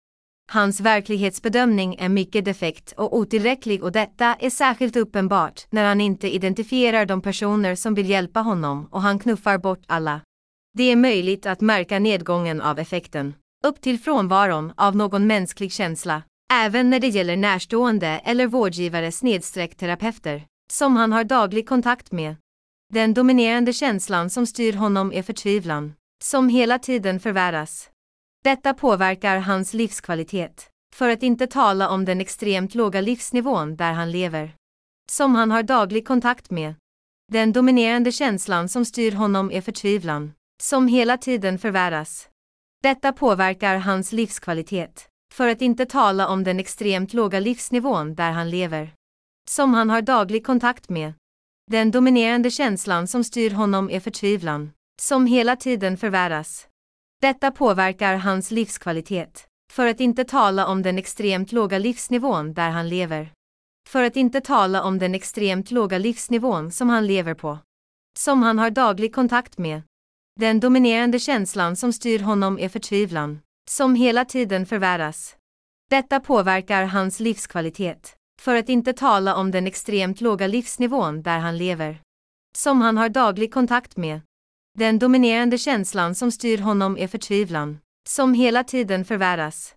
[0.52, 6.34] Hans verklighetsbedömning är mycket defekt och otillräcklig och detta är särskilt uppenbart när han inte
[6.34, 10.20] identifierar de personer som vill hjälpa honom och han knuffar bort alla.
[10.72, 16.22] Det är möjligt att märka nedgången av effekten, upp till frånvaron av någon mänsklig känsla,
[16.52, 22.36] Även när det gäller närstående eller vårdgivare snedstreck terapeuter, som han har daglig kontakt med.
[22.92, 25.92] Den dominerande känslan som styr honom är förtvivlan,
[26.24, 27.90] som hela tiden förvärras.
[28.44, 34.10] Detta påverkar hans livskvalitet, för att inte tala om den extremt låga livsnivån där han
[34.10, 34.54] lever.
[35.10, 36.74] Som han har daglig kontakt med.
[37.32, 42.28] Den dominerande känslan som styr honom är förtvivlan, som hela tiden förvärras.
[42.82, 48.50] Detta påverkar hans livskvalitet, för att inte tala om den extremt låga livsnivån där han
[48.50, 48.94] lever.
[49.50, 51.12] Som han har daglig kontakt med.
[51.70, 54.70] Den dominerande känslan som styr honom är förtvivlan,
[55.02, 56.66] som hela tiden förvärras.
[57.20, 62.88] Detta påverkar hans livskvalitet, för att inte tala om den extremt låga livsnivån där han
[62.88, 63.32] lever.
[63.88, 67.58] För att inte tala om den extremt låga livsnivån som han lever på.
[68.18, 69.82] Som han har daglig kontakt med.
[70.40, 75.36] Den dominerande känslan som styr honom är förtvivlan, som hela tiden förvärras.
[75.90, 81.58] Detta påverkar hans livskvalitet, för att inte tala om den extremt låga livsnivån där han
[81.58, 82.00] lever.
[82.58, 84.20] Som han har daglig kontakt med.
[84.78, 87.78] Den dominerande känslan som styr honom är förtvivlan,
[88.08, 89.74] som hela tiden förvärras.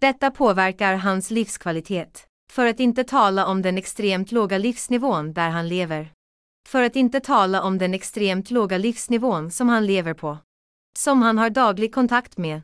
[0.00, 5.68] Detta påverkar hans livskvalitet, för att inte tala om den extremt låga livsnivån där han
[5.68, 6.12] lever.
[6.72, 10.38] För att inte tala om den extremt låga livsnivån som han lever på.
[10.98, 12.62] Som han har daglig kontakt med.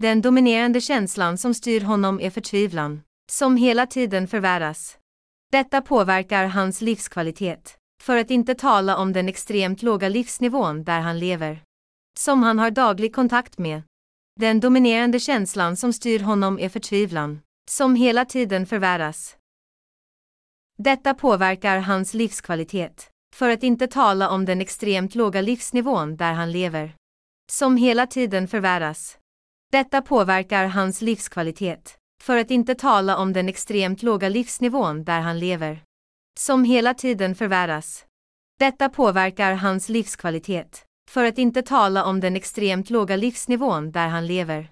[0.00, 3.02] Den dominerande känslan som styr honom är förtvivlan,
[3.32, 4.98] som hela tiden förvärras.
[5.52, 11.18] Detta påverkar hans livskvalitet, för att inte tala om den extremt låga livsnivån där han
[11.18, 11.62] lever.
[12.18, 13.82] Som han har daglig kontakt med.
[14.40, 17.40] Den dominerande känslan som styr honom är förtvivlan,
[17.70, 19.36] som hela tiden förvärras.
[20.78, 26.52] Detta påverkar hans livskvalitet, för att inte tala om den extremt låga livsnivån där han
[26.52, 26.94] lever.
[27.52, 29.18] Som hela tiden förvärras.
[29.72, 35.38] Detta påverkar hans livskvalitet, för att inte tala om den extremt låga livsnivån där han
[35.38, 35.82] lever.
[36.38, 38.06] Som hela tiden förvärras.
[38.58, 44.26] Detta påverkar hans livskvalitet, för att inte tala om den extremt låga livsnivån där han
[44.26, 44.70] lever.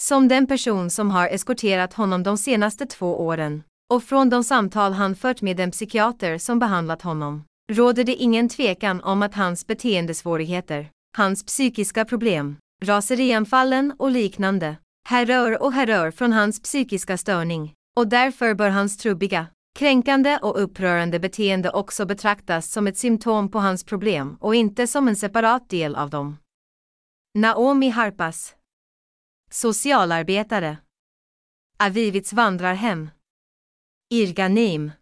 [0.00, 3.62] Som den person som har eskorterat honom de senaste två åren,
[3.92, 8.48] och från de samtal han fört med den psykiater som behandlat honom, råder det ingen
[8.48, 14.76] tvekan om att hans beteendesvårigheter, hans psykiska problem, raserianfallen och liknande,
[15.08, 19.46] härrör och härrör från hans psykiska störning, och därför bör hans trubbiga,
[19.78, 25.08] kränkande och upprörande beteende också betraktas som ett symptom på hans problem och inte som
[25.08, 26.36] en separat del av dem.
[27.38, 28.54] Naomi Harpas
[29.50, 30.76] Socialarbetare
[31.78, 33.10] Avivits vandrarhem
[34.12, 34.92] Irganim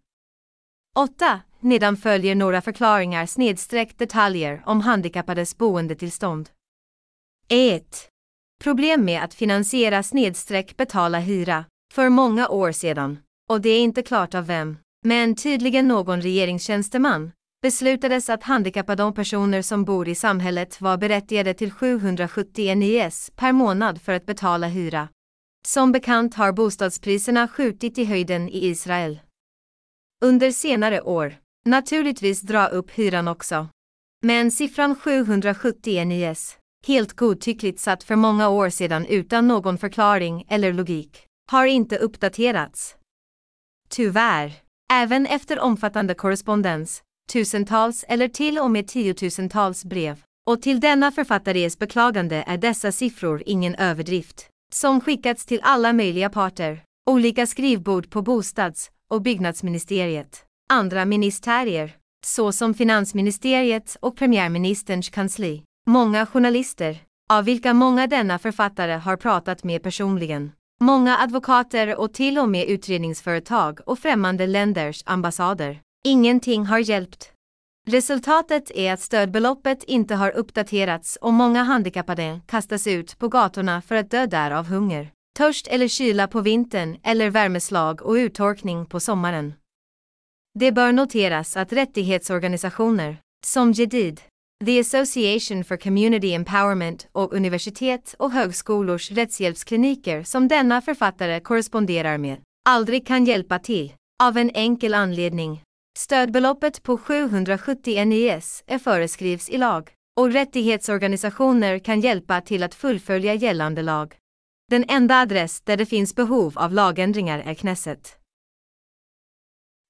[0.96, 1.40] 8.
[1.60, 6.48] Nedan följer några förklaringar snedstreck detaljer om handikappades boendetillstånd.
[7.48, 8.08] 1.
[8.62, 14.02] Problem med att finansiera snedstreck betala hyra, för många år sedan, och det är inte
[14.02, 17.32] klart av vem, men tydligen någon regeringstjänsteman,
[17.62, 24.02] beslutades att handikappade personer som bor i samhället var berättigade till 770 NIS per månad
[24.02, 25.08] för att betala hyra.
[25.66, 29.20] Som bekant har bostadspriserna skjutit i höjden i Israel.
[30.24, 31.34] Under senare år,
[31.64, 33.68] naturligtvis dra upp hyran också.
[34.22, 40.72] Men siffran 770 NIS, helt godtyckligt satt för många år sedan utan någon förklaring eller
[40.72, 42.96] logik, har inte uppdaterats.
[43.88, 44.52] Tyvärr,
[44.92, 47.02] även efter omfattande korrespondens,
[47.32, 53.42] tusentals eller till och med tiotusentals brev, och till denna författares beklagande är dessa siffror
[53.46, 61.04] ingen överdrift, som skickats till alla möjliga parter, olika skrivbord på bostads- och byggnadsministeriet, andra
[61.04, 61.96] ministerier,
[62.26, 66.98] såsom finansministeriet och premiärministerns kansli, många journalister,
[67.32, 72.66] av vilka många denna författare har pratat med personligen, många advokater och till och med
[72.68, 75.80] utredningsföretag och främmande länders ambassader.
[76.04, 77.32] Ingenting har hjälpt.
[77.86, 83.94] Resultatet är att stödbeloppet inte har uppdaterats och många handikappade kastas ut på gatorna för
[83.94, 89.00] att dö där av hunger, törst eller kyla på vintern eller värmeslag och uttorkning på
[89.00, 89.54] sommaren.
[90.58, 93.16] Det bör noteras att rättighetsorganisationer,
[93.46, 94.20] som Jedid,
[94.64, 102.38] The Association for Community Empowerment och universitet och högskolors rättshjälpskliniker som denna författare korresponderar med,
[102.68, 105.62] aldrig kan hjälpa till, av en enkel anledning.
[105.98, 113.34] Stödbeloppet på 770 NIS är föreskrivs i lag, och rättighetsorganisationer kan hjälpa till att fullfölja
[113.34, 114.16] gällande lag.
[114.70, 118.16] Den enda adress där det finns behov av lagändringar är Knesset.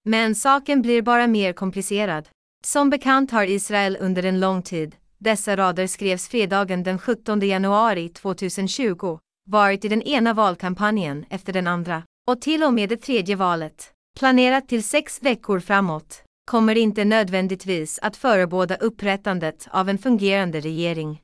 [0.05, 2.29] Men saken blir bara mer komplicerad.
[2.65, 8.09] Som bekant har Israel under en lång tid, dessa rader skrevs fredagen den 17 januari
[8.09, 13.37] 2020, varit i den ena valkampanjen efter den andra, och till och med det tredje
[13.37, 20.61] valet, planerat till sex veckor framåt, kommer inte nödvändigtvis att förebåda upprättandet av en fungerande
[20.61, 21.21] regering.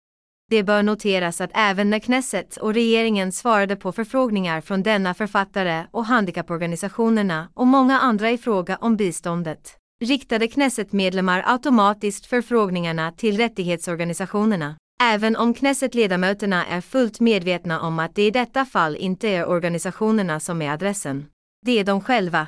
[0.51, 5.87] Det bör noteras att även när Knesset och regeringen svarade på förfrågningar från denna författare
[5.91, 14.77] och handikapporganisationerna och många andra i fråga om biståndet, riktade Knesset-medlemmar automatiskt förfrågningarna till rättighetsorganisationerna,
[15.03, 20.41] även om Knesset-ledamöterna är fullt medvetna om att det i detta fall inte är organisationerna
[20.41, 21.27] som är adressen.
[21.67, 22.47] Det är de själva.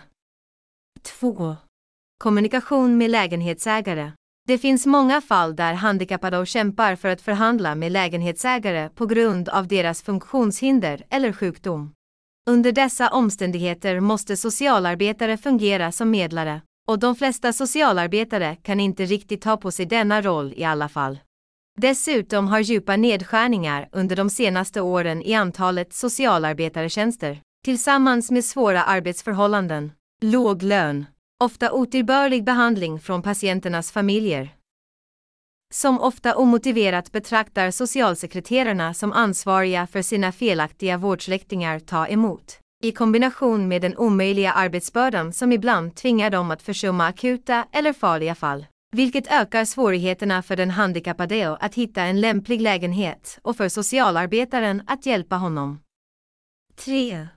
[1.03, 1.57] 2.
[2.19, 4.13] Kommunikation med lägenhetsägare.
[4.49, 9.67] Det finns många fall där handikappade kämpar för att förhandla med lägenhetsägare på grund av
[9.67, 11.93] deras funktionshinder eller sjukdom.
[12.51, 19.43] Under dessa omständigheter måste socialarbetare fungera som medlare, och de flesta socialarbetare kan inte riktigt
[19.43, 21.19] ta på sig denna roll i alla fall.
[21.81, 29.93] Dessutom har djupa nedskärningar under de senaste åren i antalet socialarbetartjänster, tillsammans med svåra arbetsförhållanden,
[30.21, 31.07] låg lön,
[31.45, 34.55] ofta otillbörlig behandling från patienternas familjer.
[35.75, 43.69] Som ofta omotiverat betraktar socialsekreterarna som ansvariga för sina felaktiga vårdsläktingar ta emot, i kombination
[43.69, 49.33] med den omöjliga arbetsbördan som ibland tvingar dem att försumma akuta eller farliga fall, vilket
[49.33, 55.37] ökar svårigheterna för den handikappade att hitta en lämplig lägenhet och för socialarbetaren att hjälpa
[55.37, 55.81] honom.
[56.77, 57.29] 3.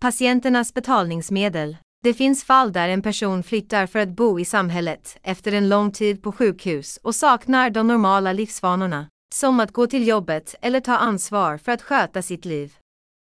[0.00, 5.52] Patienternas betalningsmedel det finns fall där en person flyttar för att bo i samhället efter
[5.52, 10.54] en lång tid på sjukhus och saknar de normala livsvanorna, som att gå till jobbet
[10.60, 12.74] eller ta ansvar för att sköta sitt liv.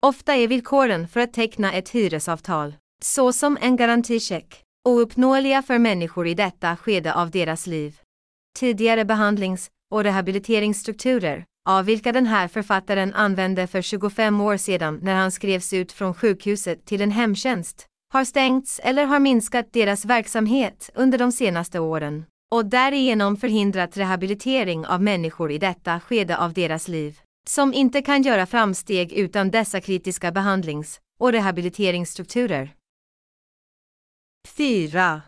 [0.07, 6.35] Ofta är villkoren för att teckna ett hyresavtal, såsom en garanticheck, ouppnåeliga för människor i
[6.35, 7.97] detta skede av deras liv.
[8.59, 15.15] Tidigare behandlings och rehabiliteringsstrukturer, av vilka den här författaren använde för 25 år sedan när
[15.15, 20.91] han skrevs ut från sjukhuset till en hemtjänst, har stängts eller har minskat deras verksamhet
[20.95, 26.89] under de senaste åren och därigenom förhindrat rehabilitering av människor i detta skede av deras
[26.89, 32.75] liv, som inte kan göra framsteg utan dessa kritiska behandlings och rehabiliteringsstrukturer.
[34.49, 35.23] 4.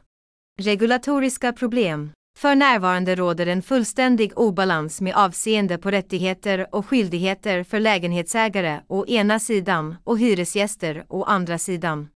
[0.62, 2.10] Regulatoriska problem.
[2.38, 9.06] För närvarande råder en fullständig obalans med avseende på rättigheter och skyldigheter för lägenhetsägare å
[9.06, 12.08] ena sidan och hyresgäster å andra sidan.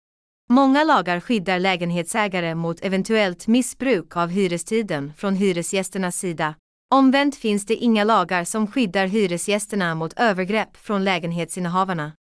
[0.52, 6.54] Många lagar skyddar lägenhetsägare mot eventuellt missbruk av hyrestiden från hyresgästernas sida.
[6.94, 12.12] Omvänt finns det inga lagar som skyddar hyresgästerna mot övergrepp från lägenhetsinnehavarna.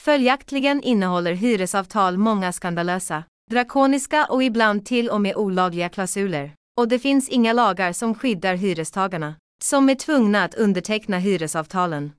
[0.00, 6.52] Följaktligen innehåller hyresavtal många skandalösa, drakoniska och ibland till och med olagliga klausuler.
[6.78, 12.12] Och det finns inga lagar som skyddar hyrestagarna, som är tvungna att underteckna hyresavtalen.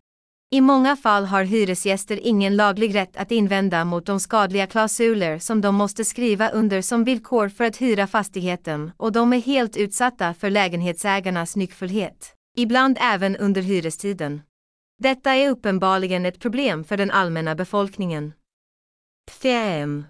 [0.53, 5.61] I många fall har hyresgäster ingen laglig rätt att invända mot de skadliga klausuler som
[5.61, 10.33] de måste skriva under som villkor för att hyra fastigheten och de är helt utsatta
[10.33, 14.41] för lägenhetsägarnas nyckfullhet, ibland även under hyrestiden.
[14.99, 18.33] Detta är uppenbarligen ett problem för den allmänna befolkningen.
[19.31, 20.05] 5.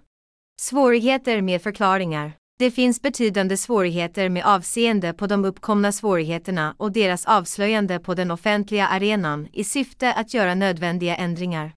[0.61, 2.40] Svårigheter med förklaringar.
[2.61, 8.31] Det finns betydande svårigheter med avseende på de uppkomna svårigheterna och deras avslöjande på den
[8.31, 11.73] offentliga arenan i syfte att göra nödvändiga ändringar.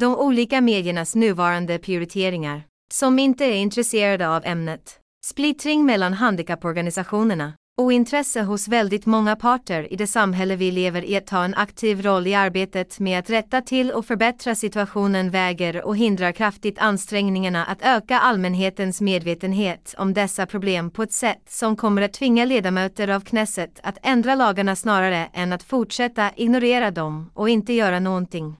[0.00, 2.62] De olika mediernas nuvarande prioriteringar,
[2.92, 7.52] som inte är intresserade av ämnet, splittring mellan handikapporganisationerna,
[7.82, 12.02] Ointresse hos väldigt många parter i det samhälle vi lever i att ta en aktiv
[12.02, 17.64] roll i arbetet med att rätta till och förbättra situationen väger och hindrar kraftigt ansträngningarna
[17.64, 23.08] att öka allmänhetens medvetenhet om dessa problem på ett sätt som kommer att tvinga ledamöter
[23.08, 28.56] av Knesset att ändra lagarna snarare än att fortsätta ignorera dem och inte göra någonting.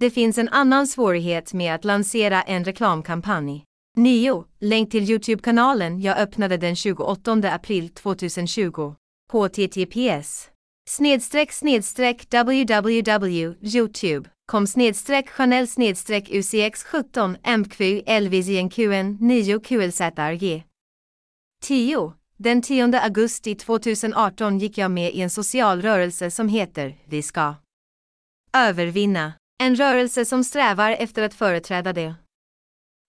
[0.00, 3.64] Det finns en annan svårighet med att lansera en reklamkampanj.
[3.96, 4.44] 9.
[4.60, 8.94] Länk till Youtube-kanalen jag öppnade den 28 april 2020.
[9.32, 10.50] https
[10.90, 20.64] snedstreck snedstreck www.youtube.com snedstreck chanel snedstreck ucx17 mq lvznqn 9 qlzrg
[21.62, 22.12] 10.
[22.36, 27.54] Den 10 augusti 2018 gick jag med i en social rörelse som heter Vi ska
[28.52, 29.32] övervinna.
[29.62, 32.14] En rörelse som strävar efter att företräda det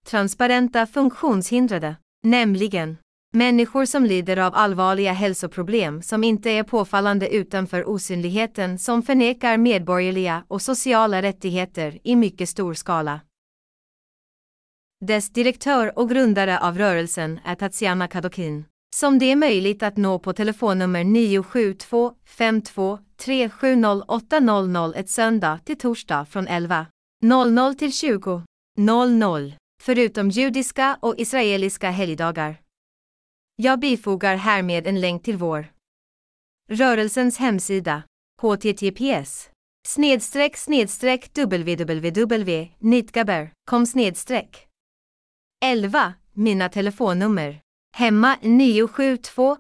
[0.04, 2.98] transparenta funktionshindrade, nämligen
[3.34, 10.44] människor som lider av allvarliga hälsoproblem som inte är påfallande utanför osynligheten som förnekar medborgerliga
[10.48, 13.20] och sociala rättigheter i mycket stor skala.
[15.06, 20.20] Dess direktör och grundare av rörelsen är Tatsiana Kadokin, som det är möjligt att nå
[20.20, 26.86] på telefonnummer 972 52 370 800 ett söndag till torsdag från 11
[27.22, 28.42] 00 till 20
[28.78, 32.62] 00 förutom judiska och israeliska helgdagar.
[33.56, 35.66] Jag bifogar härmed en länk till vår
[36.70, 38.04] rörelsens hemsida
[38.42, 39.50] https
[39.88, 44.68] snedstreck snedstreck www.nitgaber.com snedstreck
[45.66, 47.62] 11 Mina telefonnummer
[47.96, 49.58] Hemma 972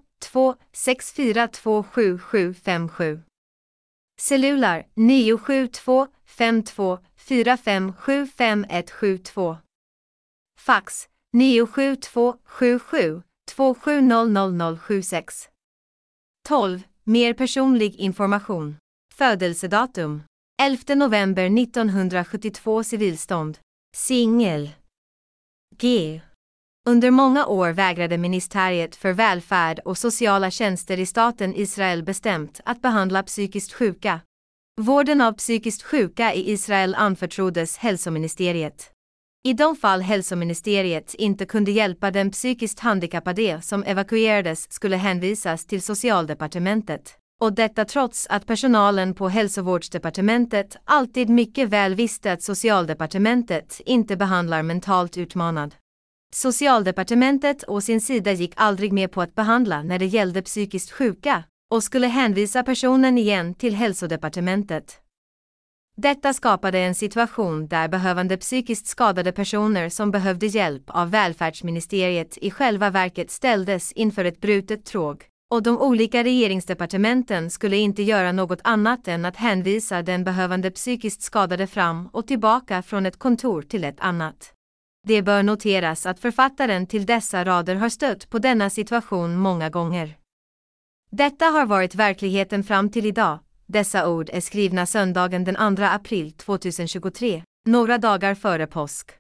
[0.74, 3.21] 6427757.
[4.21, 9.62] Cellular 972 52 45757172.
[10.66, 15.49] Fax 972 77 27000076.
[16.47, 16.84] 12.
[17.03, 18.76] Mer personlig information.
[19.14, 20.24] Födelsedatum
[20.61, 23.57] 11 november 1972 Civilstånd.
[23.95, 24.70] Singel.
[25.78, 26.22] G.
[26.89, 32.82] Under många år vägrade Ministeriet för välfärd och sociala tjänster i staten Israel bestämt att
[32.82, 34.20] behandla psykiskt sjuka.
[34.82, 38.93] Vården av psykiskt sjuka i Israel anförtroddes hälsoministeriet.
[39.46, 45.82] I de fall hälsoministeriet inte kunde hjälpa den psykiskt handikappade som evakuerades skulle hänvisas till
[45.82, 47.18] socialdepartementet.
[47.41, 54.64] Och detta trots att personalen på hälsovårdsdepartementet alltid mycket väl visste att socialdepartementet inte behandlar
[54.64, 55.76] mentalt utmanad.
[56.36, 61.44] Socialdepartementet å sin sida gick aldrig med på att behandla när det gällde psykiskt sjuka
[61.72, 65.03] och skulle hänvisa personen igen till hälsodepartementet.
[65.98, 72.52] Detta skapade en situation där behövande psykiskt skadade personer som behövde hjälp av välfärdsministeriet i
[72.52, 78.60] själva verket ställdes inför ett brutet tråg och de olika regeringsdepartementen skulle inte göra något
[78.64, 83.84] annat än att hänvisa den behövande psykiskt skadade fram och tillbaka från ett kontor till
[83.84, 84.54] ett annat.
[85.08, 90.18] Det bör noteras att författaren till dessa rader har stött på denna situation många gånger.
[91.12, 93.39] Detta har varit verkligheten fram till idag.
[93.74, 99.11] Dessa ord är skrivna söndagen den 2 april 2023, några dagar före påsk.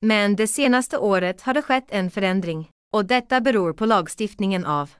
[0.00, 4.90] Men det senaste året har det skett en förändring, och detta beror på lagstiftningen av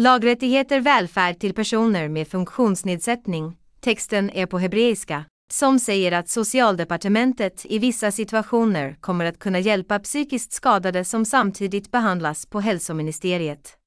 [0.00, 7.78] Lagrättigheter välfärd till personer med funktionsnedsättning, texten är på hebreiska, som säger att Socialdepartementet i
[7.78, 13.81] vissa situationer kommer att kunna hjälpa psykiskt skadade som samtidigt behandlas på hälsoministeriet.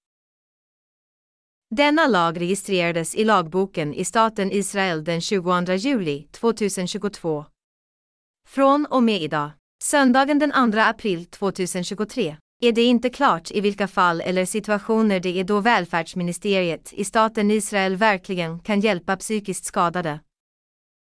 [1.77, 7.45] Denna lag registrerades i lagboken i staten Israel den 22 juli 2022.
[8.47, 9.51] Från och med idag,
[9.83, 15.39] söndagen den 2 april 2023, är det inte klart i vilka fall eller situationer det
[15.39, 20.19] är då välfärdsministeriet i staten Israel verkligen kan hjälpa psykiskt skadade.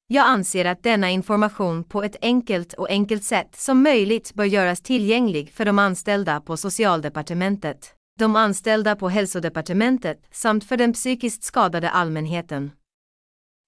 [0.07, 4.81] Jag anser att denna information på ett enkelt och enkelt sätt som möjligt bör göras
[4.81, 11.91] tillgänglig för de anställda på Socialdepartementet, de anställda på Hälsodepartementet samt för den psykiskt skadade
[11.91, 12.71] allmänheten.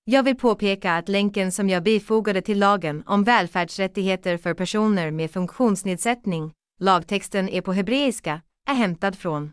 [0.04, 5.30] Jag vill påpeka att länken som jag bifogade till lagen om välfärdsrättigheter för personer med
[5.30, 9.52] funktionsnedsättning, lagtexten är på hebreiska, är hämtad från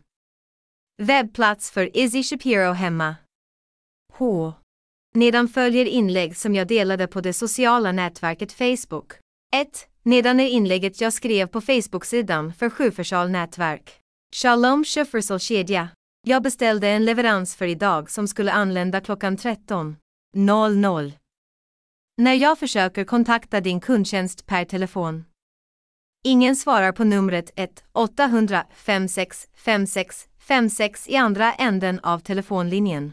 [1.02, 3.16] webbplats för Izzy Shapiro hemma.
[4.12, 4.52] H.
[5.14, 9.12] Nedan följer inlägg som jag delade på det sociala nätverket Facebook.
[9.56, 9.88] 1.
[10.02, 14.03] Nedan är inlägget jag skrev på Facebook-sidan för sjuförsal nätverk.
[14.36, 15.88] Shalom Shufersal kedja.
[16.26, 21.12] Jag beställde en leverans för idag som skulle anlända klockan 13.00.
[22.16, 25.24] När jag försöker kontakta din kundtjänst per telefon.
[26.24, 33.12] Ingen svarar på numret 1 800 56 56 56 i andra änden av telefonlinjen.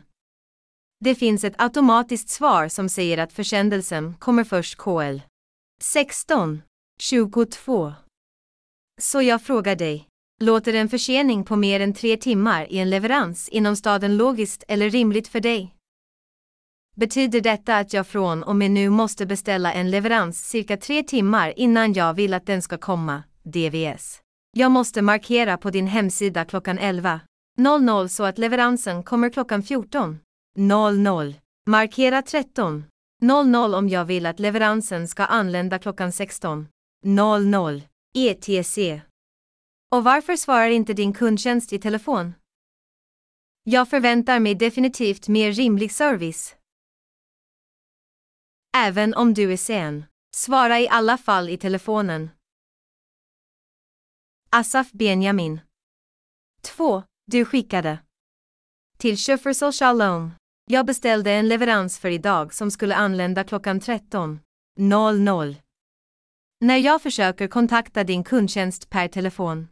[0.99, 5.19] Det finns ett automatiskt svar som säger att försändelsen kommer först KL
[5.81, 6.61] 16
[6.99, 7.93] 22.
[9.02, 10.07] Så jag frågar dig,
[10.41, 14.89] låter en försening på mer än tre timmar i en leverans inom staden logiskt eller
[14.89, 15.76] rimligt för dig?
[16.95, 21.59] Betyder detta att jag från och med nu måste beställa en leverans cirka tre timmar
[21.59, 24.22] innan jag vill att den ska komma, DVS?
[24.57, 31.34] Jag måste markera på din hemsida klockan 11.00 så att leveransen kommer klockan 14.00.
[31.68, 37.81] Markera 13.00 om jag vill att leveransen ska anlända klockan 16.00.
[38.13, 38.77] ETC.
[39.95, 42.34] Och varför svarar inte din kundtjänst i telefon?
[43.63, 46.55] Jag förväntar mig definitivt mer rimlig service.
[48.77, 50.05] Även om du är sen,
[50.35, 52.30] svara i alla fall i telefonen.
[54.49, 55.59] Asaf Benjamin
[56.61, 57.03] 2.
[57.26, 57.99] Du skickade
[58.97, 60.31] till Shufersal Shalom.
[60.65, 65.55] Jag beställde en leverans för idag som skulle anlända klockan 13.00.
[66.59, 69.68] När jag försöker kontakta din kundtjänst per telefon.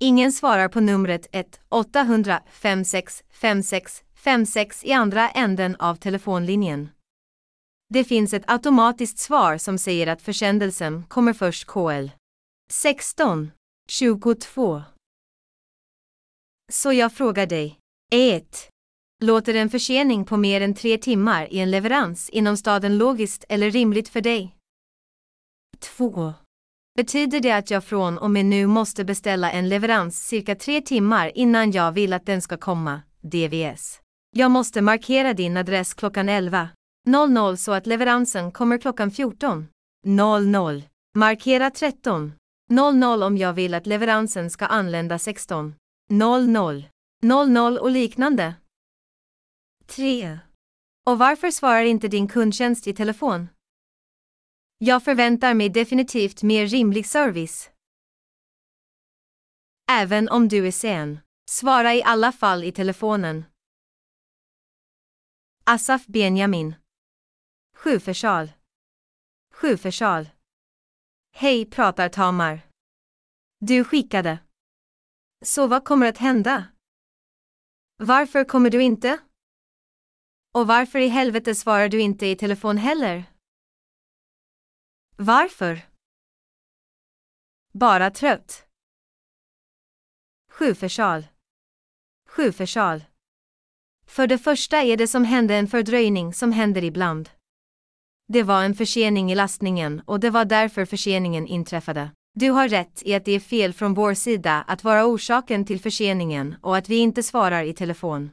[0.00, 6.88] Ingen svarar på numret 1 800 56 56 56 i andra änden av telefonlinjen.
[7.88, 12.08] Det finns ett automatiskt svar som säger att försändelsen kommer först KL.
[12.70, 13.50] 16.
[13.88, 14.82] 22.
[16.72, 17.78] Så jag frågar dig.
[18.12, 18.68] 1.
[19.24, 23.70] Låter en försening på mer än tre timmar i en leverans inom staden logiskt eller
[23.70, 24.56] rimligt för dig?
[25.78, 26.34] 2.
[26.96, 31.32] Betyder det att jag från och med nu måste beställa en leverans cirka tre timmar
[31.34, 34.00] innan jag vill att den ska komma, DVS?
[34.36, 40.82] Jag måste markera din adress klockan 11.00 så att leveransen kommer klockan 14.00.
[41.14, 48.54] Markera 13.00 om jag vill att leveransen ska anlända 16.00 och liknande.
[49.86, 50.38] 3.
[51.06, 53.48] Och varför svarar inte din kundtjänst i telefon?
[54.86, 57.70] Jag förväntar mig definitivt mer rimlig service.
[59.90, 61.20] Även om du är sen,
[61.50, 63.44] svara i alla fall i telefonen.
[65.64, 66.74] Asaf Benjamin.
[67.76, 68.52] Sjuförsal.
[69.54, 70.28] Sjuförsal.
[71.32, 72.60] Hej pratar Tamar.
[73.60, 74.38] Du skickade.
[75.44, 76.64] Så vad kommer att hända?
[77.96, 79.18] Varför kommer du inte?
[80.54, 83.33] Och varför i helvete svarar du inte i telefon heller?
[85.16, 85.80] Varför?
[87.72, 88.66] Bara trött.
[90.50, 91.26] Sjuförsal.
[92.28, 93.04] Sjuförsal.
[94.06, 97.30] För det första är det som hände en fördröjning som händer ibland.
[98.28, 102.10] Det var en försening i lastningen och det var därför förseningen inträffade.
[102.34, 105.80] Du har rätt i att det är fel från vår sida att vara orsaken till
[105.80, 108.30] förseningen och att vi inte svarar i telefon.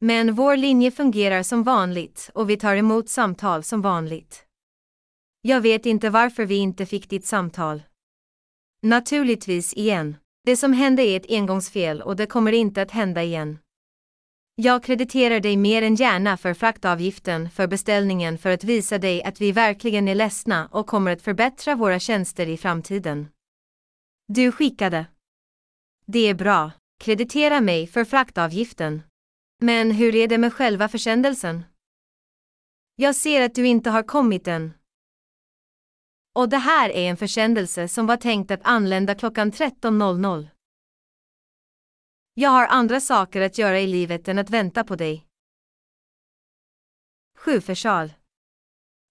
[0.00, 4.43] Men vår linje fungerar som vanligt och vi tar emot samtal som vanligt.
[5.46, 7.82] Jag vet inte varför vi inte fick ditt samtal.
[8.82, 10.16] Naturligtvis igen.
[10.44, 13.58] Det som hände är ett engångsfel och det kommer inte att hända igen.
[14.54, 19.40] Jag krediterar dig mer än gärna för fraktavgiften för beställningen för att visa dig att
[19.40, 23.28] vi verkligen är ledsna och kommer att förbättra våra tjänster i framtiden.
[24.28, 25.06] Du skickade.
[26.06, 26.70] Det är bra.
[27.00, 29.02] Kreditera mig för fraktavgiften.
[29.60, 31.64] Men hur är det med själva försändelsen?
[32.96, 34.72] Jag ser att du inte har kommit än.
[36.36, 40.48] Och det här är en försändelse som var tänkt att anlända klockan 13.00.
[42.34, 45.26] Jag har andra saker att göra i livet än att vänta på dig.
[47.36, 48.12] Sjuförsal.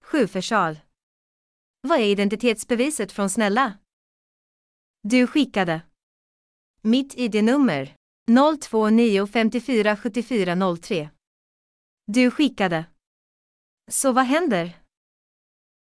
[0.04, 0.80] Sjuförsal.
[1.82, 3.74] Vad är identitetsbeviset från snälla?
[5.02, 5.82] Du skickade.
[6.82, 7.95] Mitt ID-nummer
[8.32, 11.10] 029547403.
[12.06, 12.86] Du skickade.
[13.91, 14.82] Så vad händer?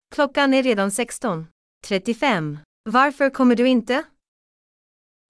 [0.09, 2.57] Klockan är redan 16.35.
[2.84, 4.03] Varför kommer du inte?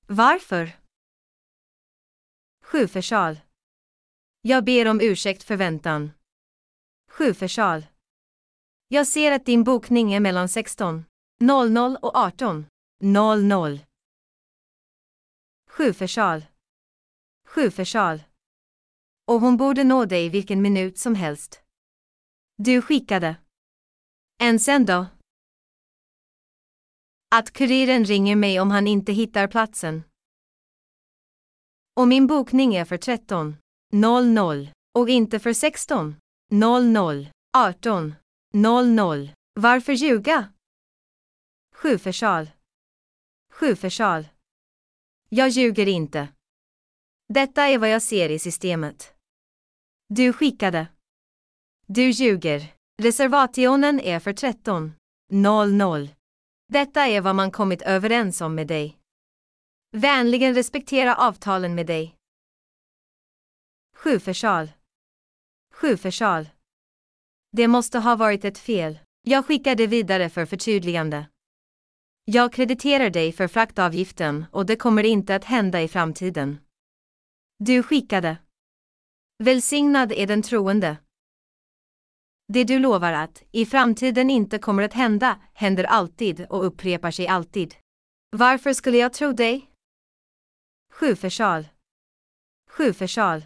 [0.08, 0.72] Varför?
[2.64, 3.40] Sjuförsal.
[4.42, 6.12] Jag ber om ursäkt för väntan.
[7.10, 7.86] Sjuförsal.
[8.88, 13.80] Jag ser att din bokning är mellan 16.00 och 18.00.
[15.70, 16.46] Sjuförsal.
[17.48, 18.24] Sjuförsal.
[19.26, 21.64] Och hon borde nå dig vilken minut som helst.
[22.56, 23.36] Du skickade.
[24.40, 25.06] Än sen då?
[27.36, 30.04] Att kuriren ringer mig om han inte hittar platsen.
[31.94, 39.30] Och min bokning är för 13.00 och inte för 16.00, 18.00.
[39.54, 40.54] Varför ljuga?
[41.76, 42.50] Sjuförsal.
[43.52, 44.28] Sjuförsal.
[45.30, 46.28] Jag ljuger inte.
[47.28, 49.14] Detta är vad jag ser i systemet.
[50.08, 50.88] Du skickade.
[51.86, 52.77] Du ljuger.
[53.02, 56.10] Reservationen är för 13.00.
[56.68, 58.98] Detta är vad man kommit överens om med dig.
[59.92, 62.16] Vänligen respektera avtalen med dig.
[63.96, 64.72] Sjuförsal.
[65.74, 66.50] Sjuförsal.
[67.52, 69.00] Det måste ha varit ett fel.
[69.22, 71.28] Jag skickar det vidare för förtydligande.
[72.26, 76.58] Jag krediterar dig för fraktavgiften och det kommer inte att hända i framtiden.
[77.58, 78.38] Du skickade.
[79.44, 80.98] Välsignad är den troende.
[82.54, 87.28] Det du lovar att i framtiden inte kommer att hända händer alltid och upprepar sig
[87.28, 87.76] alltid.
[88.30, 89.70] Varför skulle jag tro dig?
[90.94, 91.68] Sjuförsal.
[92.70, 93.46] Sjuförsal.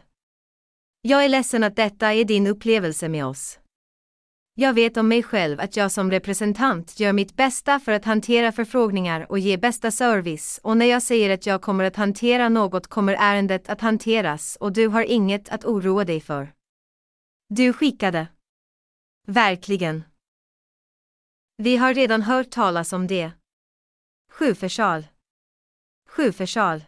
[1.02, 3.60] Jag är ledsen att detta är din upplevelse med oss.
[4.54, 8.52] Jag vet om mig själv att jag som representant gör mitt bästa för att hantera
[8.52, 12.88] förfrågningar och ge bästa service och när jag säger att jag kommer att hantera något
[12.88, 16.54] kommer ärendet att hanteras och du har inget att oroa dig för.
[17.50, 18.28] Du skickade.
[19.28, 20.04] Verkligen.
[21.58, 23.32] Vi har redan hört talas om det.
[24.32, 25.08] Sjuförsal.
[26.10, 26.84] Sjuförsal.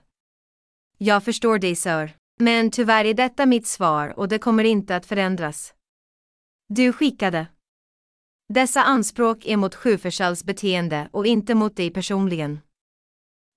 [0.97, 2.17] Jag förstår dig sir.
[2.39, 5.73] Men tyvärr är detta mitt svar och det kommer inte att förändras.
[6.67, 7.47] Du skickade.
[8.47, 12.59] Dessa anspråk är mot Sjuförsals beteende och inte mot dig personligen.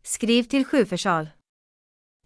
[0.03, 1.29] Skriv till Sjuförsal.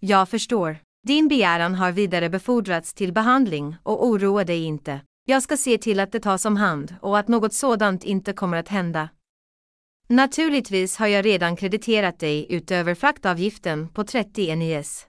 [0.00, 0.76] Jag förstår.
[1.02, 5.00] Din begäran har vidarebefordrats till behandling och oroa dig inte.
[5.30, 8.56] Jag ska se till att det tas om hand och att något sådant inte kommer
[8.56, 9.08] att hända.
[10.08, 15.06] Naturligtvis har jag redan krediterat dig utöver fraktavgiften på 30 NIS.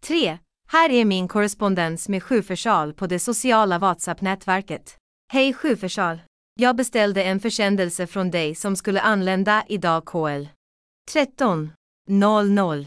[0.00, 0.38] 3.
[0.68, 4.96] Här är min korrespondens med Sjufersal på det sociala WhatsApp-nätverket.
[5.32, 6.18] Hej Sjufersal!
[6.54, 10.46] Jag beställde en försändelse från dig som skulle anlända idag KL.
[11.12, 12.86] 13.00.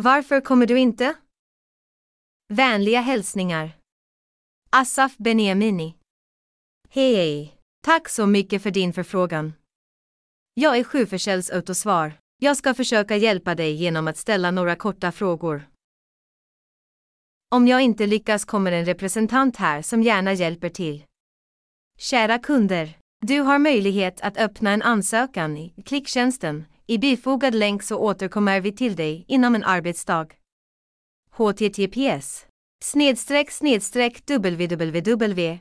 [0.00, 1.14] Varför kommer du inte?
[2.48, 3.70] Vänliga hälsningar.
[4.78, 5.94] Asaf Beniamini.
[6.88, 7.54] Hej!
[7.82, 9.52] Tack så mycket för din förfrågan.
[10.54, 12.12] Jag är Sjufersäls autosvar.
[12.38, 15.68] Jag ska försöka hjälpa dig genom att ställa några korta frågor.
[17.50, 21.04] Om jag inte lyckas kommer en representant här som gärna hjälper till.
[21.98, 26.64] Kära kunder, du har möjlighet att öppna en ansökan i klicktjänsten.
[26.86, 30.28] I bifogad länk så återkommer vi till dig inom en arbetsdag.
[31.30, 32.46] HTTPS
[32.84, 35.60] snedstreck snedstreck www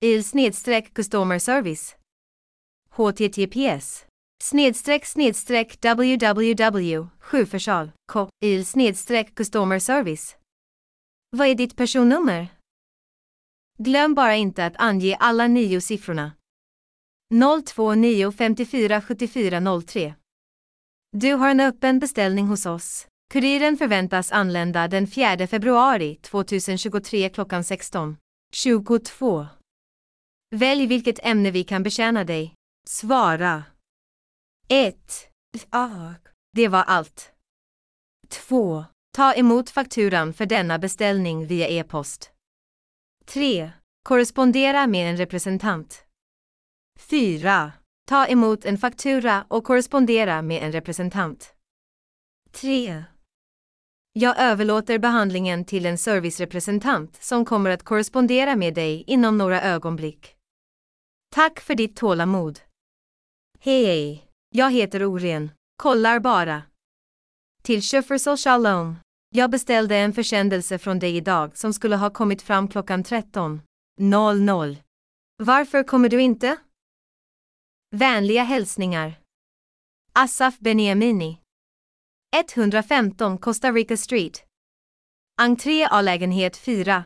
[0.00, 1.96] il snedstreck customer service
[2.90, 4.06] https
[4.42, 7.90] snedstreck snedstreck www Sjufersal
[8.40, 10.36] il snedstreck customer service
[11.36, 12.48] Vad är ditt personnummer?
[13.78, 16.32] Glöm bara inte att ange alla nio siffrorna.
[17.30, 20.14] 029 54 74 03
[21.12, 23.06] Du har en öppen beställning hos oss.
[23.34, 28.16] Kuriren förväntas anlända den 4 februari 2023 klockan 16.
[28.52, 29.46] 22.
[30.50, 32.54] Välj vilket ämne vi kan betjäna dig.
[32.88, 33.64] Svara.
[34.68, 35.28] 1.
[36.52, 37.32] Det var allt.
[38.28, 38.84] 2.
[39.16, 42.30] Ta emot fakturan för denna beställning via e-post.
[43.24, 43.70] 3.
[44.02, 46.04] Korrespondera med en representant.
[46.98, 47.72] 4.
[48.08, 51.54] Ta emot en faktura och korrespondera med en representant.
[52.52, 53.04] 3.
[54.16, 60.36] Jag överlåter behandlingen till en servicerepresentant som kommer att korrespondera med dig inom några ögonblick.
[61.34, 62.60] Tack för ditt tålamod.
[63.58, 65.50] Hej, jag heter Oren.
[65.76, 66.62] Kollar bara.
[67.62, 68.96] Till Schuffersel Shalom.
[69.28, 74.76] Jag beställde en försändelse från dig idag som skulle ha kommit fram klockan 13.00.
[75.36, 76.56] Varför kommer du inte?
[77.90, 79.14] Vänliga hälsningar.
[80.12, 81.43] Asaf Beniamini.
[82.36, 84.44] 115 Costa Rica Street.
[85.40, 87.04] Entré A-lägenhet 4.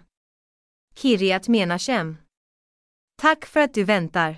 [0.94, 2.16] Kiryat Menachem.
[3.16, 4.36] Tack för att du väntar.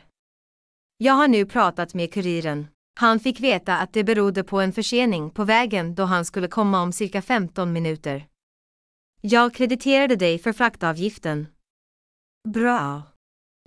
[0.97, 2.67] Jag har nu pratat med kuriren.
[3.01, 6.83] Han fick veta att det berodde på en försening på vägen då han skulle komma
[6.83, 8.27] om cirka 15 minuter.
[9.21, 11.47] Jag krediterade dig för fraktavgiften.
[12.49, 13.03] Bra.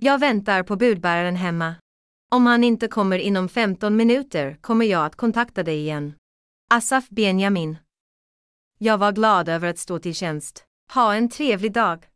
[0.02, 1.74] Jag väntar på budbäraren hemma.
[2.34, 6.14] Om han inte kommer inom 15 minuter kommer jag att kontakta dig igen.
[6.74, 7.76] Asaf Benjamin.
[8.78, 10.64] Jag var glad över att stå till tjänst.
[10.94, 12.06] Ha en trevlig dag.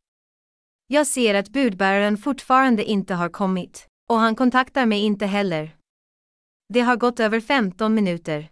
[0.86, 5.76] Jag ser att budbäraren fortfarande inte har kommit, och han kontaktar mig inte heller.
[6.68, 8.50] Det har gått över 15 minuter.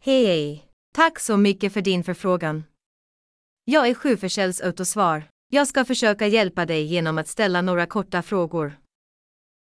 [0.00, 0.66] Hej!
[0.94, 2.64] Tack så mycket för din förfrågan.
[3.64, 5.24] Jag är Sjufersells autosvar.
[5.48, 8.78] Jag ska försöka hjälpa dig genom att ställa några korta frågor.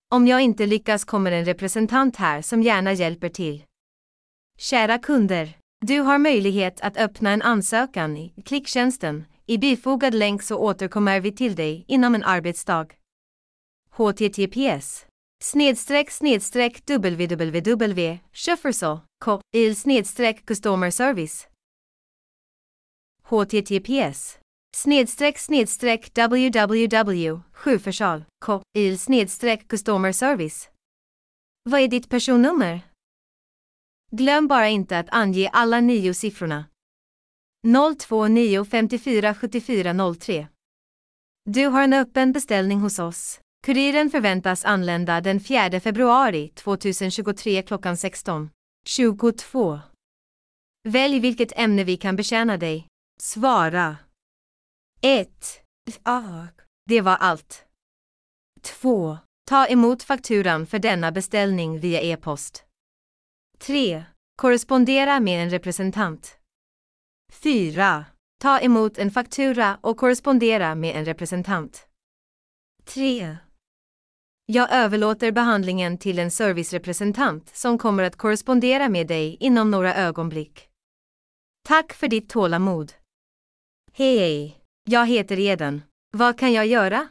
[0.10, 3.67] Om jag inte lyckas kommer en representant här som gärna hjälper till.
[4.60, 9.26] Kära kunder, du har möjlighet att öppna en ansökan i klicktjänsten.
[9.46, 12.88] I bifogad länk så återkommer vi till dig inom en arbetsdag.
[13.90, 15.06] HTTPS
[15.44, 18.20] snedstreck snedstreck www
[19.54, 21.48] il snedstreck customer service
[23.24, 24.40] https
[24.78, 27.42] snedstreck snedstreck www
[28.74, 30.70] il snedstreck customer service
[31.70, 32.82] Vad är ditt personnummer?
[34.12, 36.66] Glöm bara inte att ange alla nio siffrorna.
[38.08, 40.48] 029 54 74 03
[41.46, 43.40] Du har en öppen beställning hos oss.
[43.66, 48.50] Kuriren förväntas anlända den 4 februari 2023 klockan 16.
[48.88, 49.80] 22.
[50.84, 52.88] Välj vilket ämne vi kan betjäna dig.
[53.22, 53.98] Svara.
[55.02, 55.62] 1.
[56.86, 57.66] Det var allt.
[58.62, 59.18] 2.
[59.50, 62.67] Ta emot fakturan för denna beställning via e-post.
[63.60, 64.04] 3.
[64.36, 66.38] Korrespondera med en representant.
[67.32, 68.06] 4.
[68.42, 71.88] Ta emot en faktura och korrespondera med en representant.
[72.86, 73.38] 3.
[74.46, 80.70] Jag överlåter behandlingen till en servicerepresentant som kommer att korrespondera med dig inom några ögonblick.
[81.68, 82.94] Tack för ditt tålamod.
[83.94, 85.82] Hej, jag heter Eden.
[86.12, 87.08] Vad kan jag göra?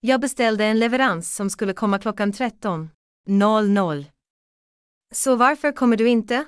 [0.00, 4.04] Jag beställde en leverans som skulle komma klockan 13.00.
[5.14, 6.44] Så varför kommer du inte?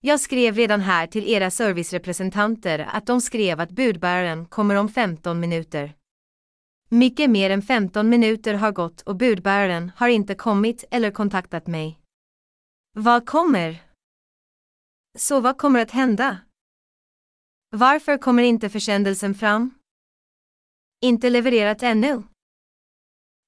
[0.00, 5.40] Jag skrev redan här till era servicerepresentanter att de skrev att budbäraren kommer om 15
[5.40, 5.96] minuter.
[6.88, 11.98] Mycket mer än 15 minuter har gått och budbäraren har inte kommit eller kontaktat mig.
[12.92, 13.82] Vad kommer?
[15.18, 16.38] Så vad kommer att hända?
[17.70, 19.74] Varför kommer inte försändelsen fram?
[21.00, 22.22] Inte levererat ännu.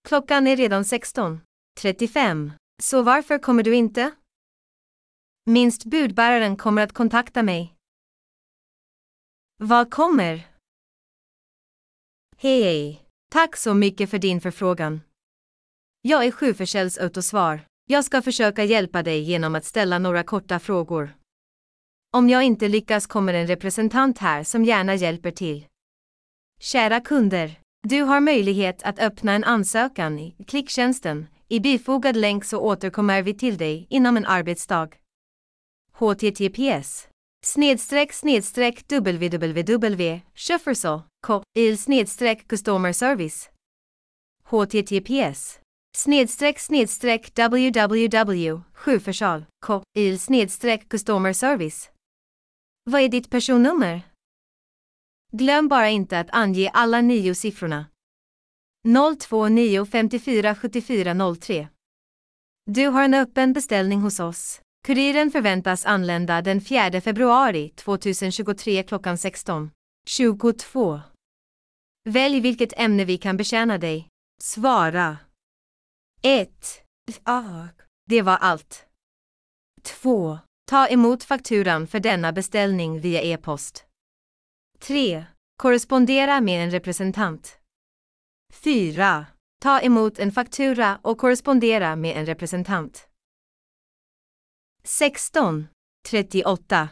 [0.09, 2.51] Klockan är redan 16.35,
[2.83, 4.11] så varför kommer du inte?
[5.45, 7.75] Minst budbäraren kommer att kontakta mig.
[9.57, 10.49] Vad kommer?
[12.37, 13.03] Hej!
[13.31, 15.01] Tack så mycket för din förfrågan.
[16.03, 17.61] Jag är Sjuförsäljs autosvar.
[17.87, 21.17] Jag ska försöka hjälpa dig genom att ställa några korta frågor.
[22.11, 25.67] Om jag inte lyckas kommer en representant här som gärna hjälper till.
[26.61, 31.27] Kära kunder, du har möjlighet att öppna en ansökan i klicktjänsten.
[31.49, 34.89] I bifogad länk så återkommer vi till dig inom en arbetsdag.
[35.93, 37.09] HTTPS
[37.45, 40.21] snedstreck snedstreck www
[41.55, 43.51] il snedstreck customer service
[44.45, 45.61] HTTPS
[45.97, 49.45] snedstreck snedstreck www Sjuforsal
[49.97, 51.91] il snedstreck customer service
[52.91, 54.01] Vad är ditt personnummer?
[55.33, 57.87] Glöm bara inte att ange alla nio siffrorna.
[58.85, 61.69] 029 54 74 03
[62.67, 64.61] Du har en öppen beställning hos oss.
[64.87, 71.01] Kuriren förväntas anlända den 4 februari 2023 klockan 16.22.
[72.09, 74.09] Välj vilket ämne vi kan betjäna dig.
[74.43, 75.19] Svara.
[76.23, 76.51] 1.
[78.07, 78.87] Det var allt.
[79.83, 80.39] 2.
[80.67, 83.85] Ta emot fakturan för denna beställning via e-post.
[84.79, 85.25] 3.
[85.57, 87.59] Korrespondera med en representant.
[88.55, 89.27] 4.
[89.61, 93.09] Ta emot en faktura och korrespondera med en representant.
[94.85, 95.67] 16.
[96.09, 96.89] 38.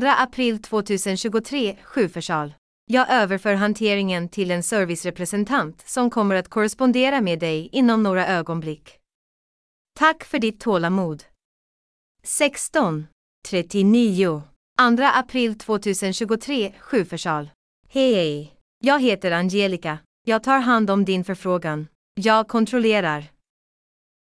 [0.00, 2.54] 2 april 2023, Sjuförsal.
[2.86, 8.98] Jag överför hanteringen till en servicerepresentant som kommer att korrespondera med dig inom några ögonblick.
[9.98, 11.24] Tack för ditt tålamod.
[12.22, 13.06] 16.
[13.48, 14.42] 39.
[14.78, 17.50] 2 april 2023, Sjuförsal.
[17.88, 18.54] Hej!
[18.84, 19.98] Jag heter Angelica.
[20.28, 21.88] Jag tar hand om din förfrågan.
[22.14, 23.24] Jag kontrollerar.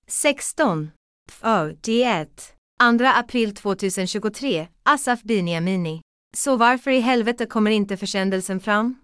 [0.07, 0.91] 16.
[1.32, 2.56] 41.
[2.99, 6.02] 2 april 2023, Asaf Biniamini.
[6.38, 8.95] Så varför i helvete kommer inte försändelsen fram?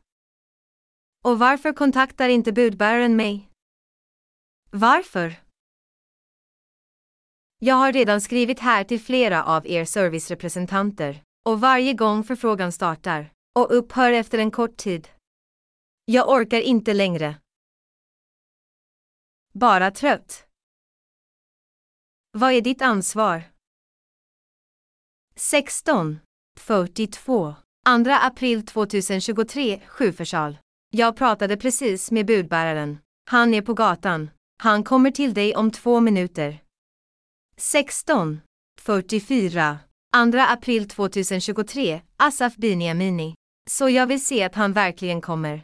[1.24, 3.50] Och varför kontaktar inte budbäraren mig?
[4.70, 5.36] Varför?
[7.60, 13.32] Jag har redan skrivit här till flera av er servicerepresentanter, och varje gång förfrågan startar,
[13.60, 15.10] och upphör efter en kort tid.
[16.06, 17.36] Jag orkar inte längre.
[19.54, 20.48] Bara trött.
[22.32, 23.44] Vad är ditt ansvar?
[25.36, 26.20] 16.
[26.60, 27.56] 42.
[27.86, 30.58] 2 april 2023, Sjuförsal.
[30.90, 32.98] Jag pratade precis med budbäraren.
[33.26, 34.30] Han är på gatan.
[34.58, 36.64] Han kommer till dig om två minuter.
[37.58, 38.42] 16.
[38.82, 39.80] 44.
[40.32, 43.36] 2 april 2023, Asaf Biniamini.
[43.70, 45.64] Så jag vill se att han verkligen kommer.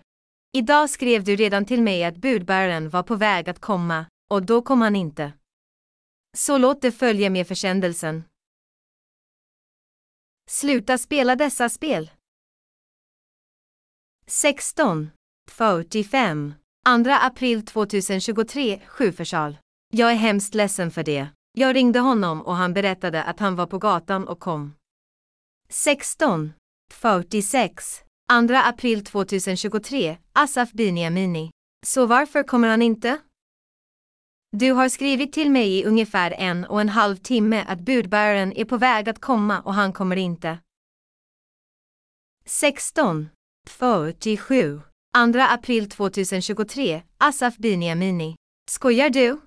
[0.57, 4.61] Idag skrev du redan till mig att budbäraren var på väg att komma, och då
[4.61, 5.33] kom han inte.
[6.37, 8.23] Så låt det följa med försändelsen.
[10.49, 12.11] Sluta spela dessa spel.
[14.25, 15.09] 16.
[15.51, 16.53] 45.
[17.03, 19.57] 2 april 2023, Sjuförsal.
[19.93, 21.27] Jag är hemskt ledsen för det.
[21.51, 24.75] Jag ringde honom och han berättade att han var på gatan och kom.
[25.69, 26.53] 16.
[26.93, 28.06] 46.
[28.29, 31.51] 2 april 2023, Asaf Biniamini.
[31.85, 33.17] Så varför kommer han inte?
[34.51, 38.65] Du har skrivit till mig i ungefär en och en halv timme att budbäraren är
[38.65, 40.59] på väg att komma och han kommer inte.
[42.45, 43.29] 16.
[43.67, 44.81] 47.
[45.33, 48.35] 2 april 2023, Asaf Biniamini.
[48.69, 49.39] Skojar du?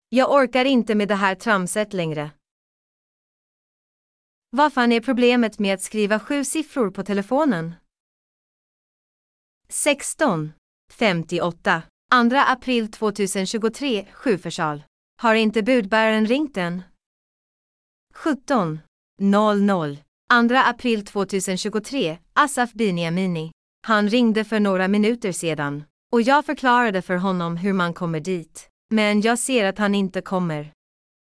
[0.10, 2.32] Jag orkar inte med det här tramset längre.
[4.50, 7.76] Vad fan är problemet med att skriva sju siffror på telefonen?
[9.70, 10.54] 16.
[10.92, 11.84] 58.
[12.14, 14.84] 2 april 2023, Sjuförsal.
[15.22, 16.82] Har inte budbäraren ringt än?
[18.14, 18.80] 17.
[19.20, 19.98] 00.
[20.50, 23.52] 2 april 2023, Asaf Biniamini.
[23.88, 25.84] Han ringde för några minuter sedan.
[26.12, 28.70] Och jag förklarade för honom hur man kommer dit.
[28.90, 30.72] Men jag ser att han inte kommer.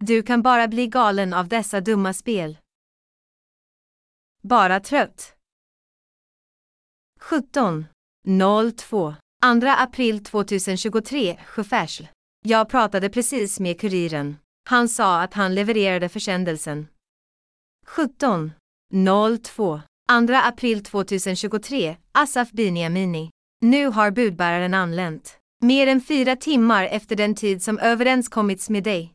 [0.02, 2.58] Du kan bara bli galen av dessa dumma spel.
[4.42, 5.36] Bara trött.
[7.20, 7.86] 17.
[9.42, 12.04] 2 april 2023, Sjöfärsl.
[12.46, 14.38] Jag pratade precis med kuriren.
[14.70, 16.88] Han sa att han levererade försändelsen.
[17.86, 18.52] 17.
[19.44, 19.82] 02.
[20.28, 23.32] 2 april 2023, Asaf Biniamini.
[23.62, 25.38] Nu har budbäraren anlänt.
[25.62, 29.14] Mer än fyra timmar efter den tid som överenskommits med dig.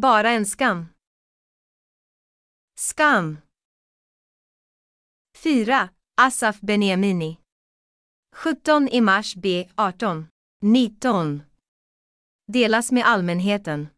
[0.00, 0.86] Bara en skam.
[2.78, 3.38] Skam.
[5.42, 5.88] 4.
[6.16, 7.36] Asaf Beniamini.
[8.42, 10.26] 17 i mars B 18.
[10.62, 11.42] 19.
[12.52, 13.88] Delas med allmänheten.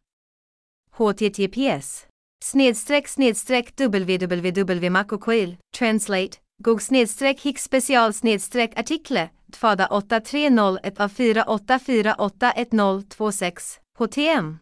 [0.91, 2.07] HTTPS.
[2.45, 14.59] Snedstreck snedstreck www translate gog snedstreck hick special snedstreck artikle Tfada 8301 av 48481026 HTM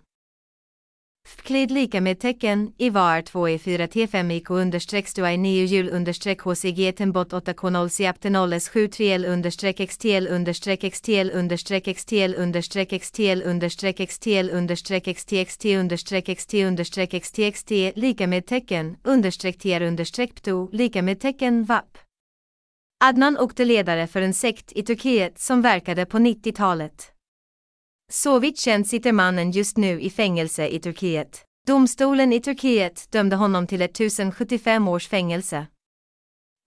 [1.36, 5.36] Fklid lika med tecken i var 2 e 4 t 5 ik understreck stua i
[5.36, 9.76] 9 jul understreck hcg tembot 8 k 0 siapte 0 s 7 3 l understreck
[9.90, 17.70] xtl understreck xtl understreck xtl understreck xtl understreck xtl understreck xtxt understreck xt understreck xtxt
[17.96, 21.98] lika med tecken understreck tr understreck pto lika med tecken vap.
[23.04, 27.12] Adnan åkte ledare för en sekt i Turkiet som verkade på 90-talet.
[28.12, 31.44] Så vitt känt sitter mannen just nu i fängelse i Turkiet.
[31.66, 35.66] Domstolen i Turkiet dömde honom till 1075 års fängelse.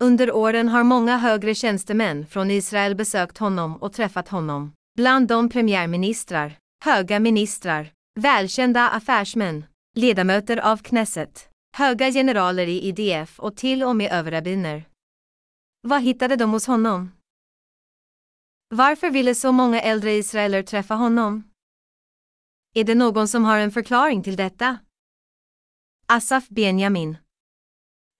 [0.03, 4.71] Under åren har många högre tjänstemän från Israel besökt honom och träffat honom.
[4.97, 9.65] Bland dem premiärministrar, höga ministrar, välkända affärsmän,
[9.95, 14.83] ledamöter av Knesset, höga generaler i IDF och till och med överrabbiner.
[15.81, 17.11] Vad hittade de hos honom?
[18.75, 21.43] Varför ville så många äldre israeler träffa honom?
[22.75, 24.77] Är det någon som har en förklaring till detta?
[26.07, 27.17] Asaf Benjamin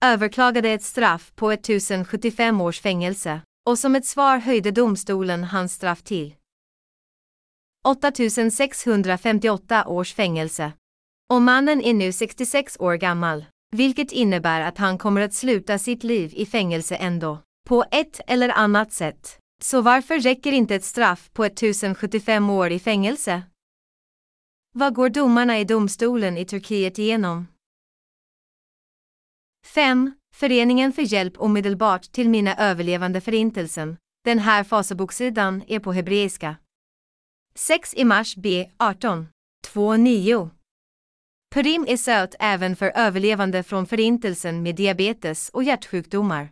[0.05, 6.03] överklagade ett straff på 1075 års fängelse och som ett svar höjde domstolen hans straff
[6.03, 6.35] till
[7.83, 10.71] 8658 års fängelse.
[11.33, 16.03] Och mannen är nu 66 år gammal, vilket innebär att han kommer att sluta sitt
[16.03, 19.42] liv i fängelse ändå, på ett eller annat sätt.
[19.63, 23.43] Så varför räcker inte ett straff på 1075 år i fängelse?
[24.75, 27.47] Vad går domarna i domstolen i Turkiet igenom?
[29.65, 30.11] 5.
[30.35, 33.97] Föreningen för hjälp omedelbart till mina överlevande förintelsen.
[34.23, 36.55] Den här fasaboksidan är på hebreiska.
[37.55, 39.27] 6 i mars B 18.
[39.67, 40.49] 2.9.
[41.53, 46.49] Purim är söt även för överlevande från förintelsen med diabetes och hjärtsjukdomar.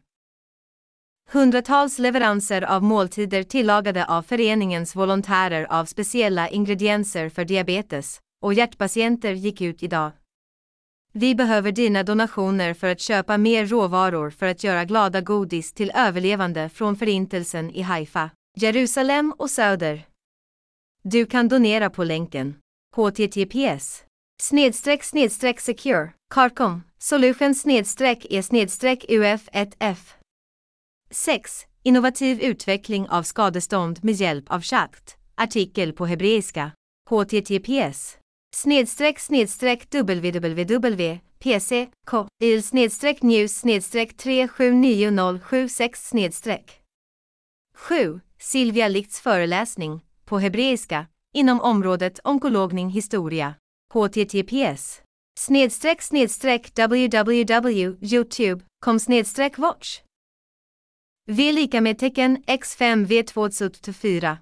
[1.33, 9.33] Hundratals leveranser av måltider tillagade av föreningens volontärer av speciella ingredienser för diabetes och hjärtpatienter
[9.33, 10.11] gick ut idag.
[11.13, 15.91] Vi behöver dina donationer för att köpa mer råvaror för att göra glada godis till
[15.95, 20.05] överlevande från förintelsen i Haifa, Jerusalem och söder.
[21.03, 22.55] Du kan donera på länken
[22.95, 24.03] https
[24.41, 30.20] snedstreck snedstreck secure, carcom, solution snedstreck e snedstreck uf1f
[31.11, 31.65] 6.
[31.83, 35.17] Innovativ utveckling av skadestånd med hjälp av chatt.
[35.35, 36.71] Artikel på hebreiska.
[37.09, 38.17] https
[38.55, 41.89] snedstreck snedstreck www pc
[42.39, 46.81] il snedstreck news snedstreck 379076 snedstreck
[47.75, 48.19] 7.
[48.39, 53.53] Silvia Lichts föreläsning på hebreiska inom området onkologning historia.
[53.93, 55.01] https
[55.39, 59.99] Snedstreck snedstreck www.youtube.com snedstreck watch.
[61.27, 64.37] V lika med tecken x5 v2 4.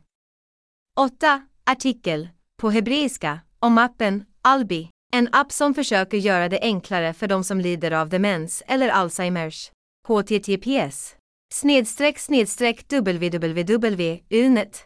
[0.99, 1.41] 8.
[1.64, 2.30] Artikel,
[2.61, 7.60] på hebreiska, om appen Albi, en app som försöker göra det enklare för de som
[7.60, 9.72] lider av demens eller Alzheimers.
[10.07, 11.15] HTTPS.
[11.53, 14.85] Snedstreck snedstreck www unet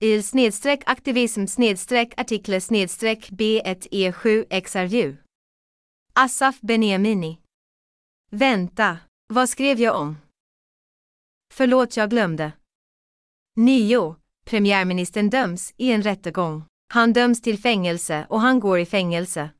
[0.00, 5.16] il snedstreck aktivism snedstreck artiklar snedstreck B1E7XRU e
[6.12, 7.38] Asaf Beniamini.
[8.30, 8.98] Vänta,
[9.28, 10.16] vad skrev jag om?
[11.58, 12.52] Förlåt jag glömde.
[13.56, 14.16] 9.
[14.46, 16.64] Premiärministern döms i en rättegång.
[16.94, 19.50] Han döms till fängelse och han går i fängelse.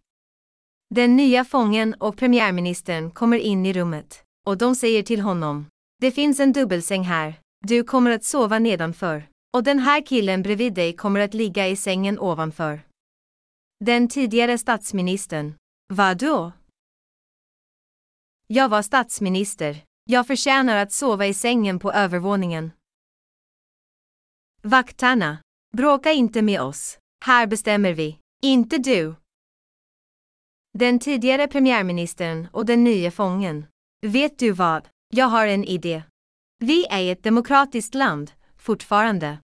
[0.94, 5.66] Den nya fången och premiärministern kommer in i rummet och de säger till honom.
[6.00, 7.40] Det finns en dubbelsäng här.
[7.66, 9.28] Du kommer att sova nedanför.
[9.52, 12.80] Och den här killen bredvid dig kommer att ligga i sängen ovanför.
[13.84, 15.54] Den tidigare statsministern.
[15.88, 16.52] Vadå?
[18.46, 19.87] Jag var statsminister.
[20.10, 22.70] Jag förtjänar att sova i sängen på övervåningen.
[24.62, 25.38] Vaktarna.
[25.76, 26.98] Bråka inte med oss.
[27.24, 28.18] Här bestämmer vi.
[28.42, 29.14] Inte du.
[30.78, 33.66] Den tidigare premiärministern och den nya fången.
[34.06, 34.88] Vet du vad?
[35.08, 36.02] Jag har en idé.
[36.58, 39.38] Vi är ett demokratiskt land, fortfarande.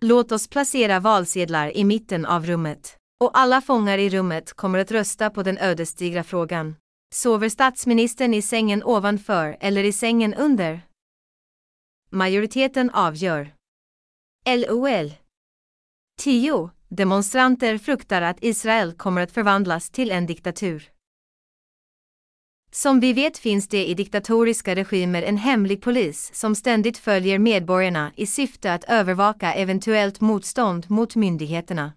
[0.00, 2.96] Låt oss placera valsedlar i mitten av rummet.
[3.20, 6.76] Och alla fångar i rummet kommer att rösta på den ödesdigra frågan.
[7.10, 10.80] Sover statsministern i sängen ovanför eller i sängen under?
[12.10, 13.54] Majoriteten avgör.
[14.48, 15.12] LOL.
[16.18, 16.70] 10.
[16.88, 20.90] Demonstranter fruktar att Israel kommer att förvandlas till en diktatur.
[22.70, 28.12] Som vi vet finns det i diktatoriska regimer en hemlig polis som ständigt följer medborgarna
[28.16, 31.92] i syfte att övervaka eventuellt motstånd mot myndigheterna.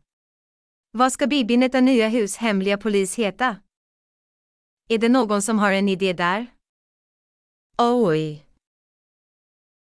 [0.92, 3.56] Vad ska Bibi Netanyahus hemliga polis heta?
[4.92, 6.48] Är det någon som har en idé där?
[7.78, 8.46] Oj.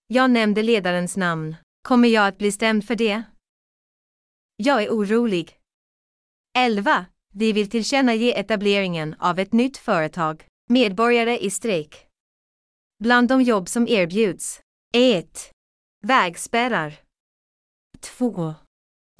[0.07, 1.55] Jag nämnde ledarens namn.
[1.81, 3.23] Kommer jag att bli stämd för det?
[4.55, 5.57] Jag är orolig.
[6.57, 7.05] 11.
[7.33, 10.45] Vi vill tillkännage etableringen av ett nytt företag.
[10.69, 12.07] Medborgare i strejk.
[12.99, 14.61] Bland de jobb som erbjuds.
[14.93, 15.51] 1.
[16.03, 17.01] Vägspärrar.
[17.99, 18.53] 2.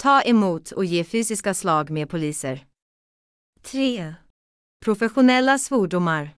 [0.02, 2.66] Ta emot och ge fysiska slag med poliser.
[3.62, 4.14] 3.
[4.84, 6.30] Professionella svordomar.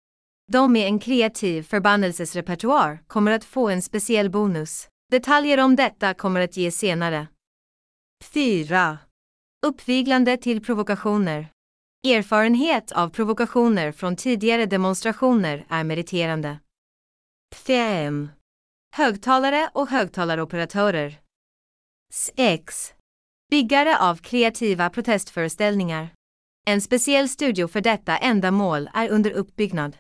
[0.53, 4.89] De med en kreativ förbannelsesrepertoar kommer att få en speciell bonus.
[5.11, 7.29] Detaljer om detta kommer att ges senare.
[8.25, 8.99] 4.
[9.67, 11.49] Uppviglande till provokationer.
[12.07, 16.59] Erfarenhet av provokationer från tidigare demonstrationer är meriterande.
[17.55, 18.29] 5.
[18.97, 21.21] Högtalare och högtalaroperatörer.
[22.13, 22.95] 6.
[23.51, 26.09] Byggare av kreativa protestföreställningar.
[26.67, 29.97] En speciell studio för detta ändamål är under uppbyggnad.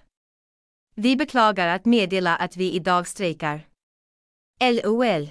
[0.94, 3.66] Vi beklagar att meddela att vi idag strejkar.
[4.60, 5.30] LOL.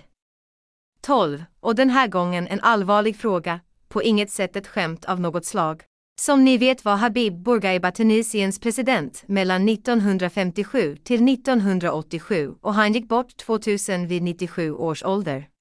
[1.01, 1.43] 12.
[1.59, 5.83] Och den här gången en allvarlig fråga, på inget sätt ett skämt av något slag.
[6.21, 13.07] Som ni vet var Habib Bourguiba Tunisiens president mellan 1957 till 1987 och han gick
[13.07, 15.52] bort 2000 vid 97 års ålder.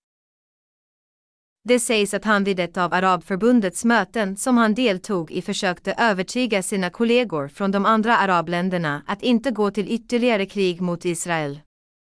[1.65, 6.63] Det sägs att han vid ett av Arabförbundets möten som han deltog i försökte övertyga
[6.63, 11.61] sina kollegor från de andra arabländerna att inte gå till ytterligare krig mot Israel.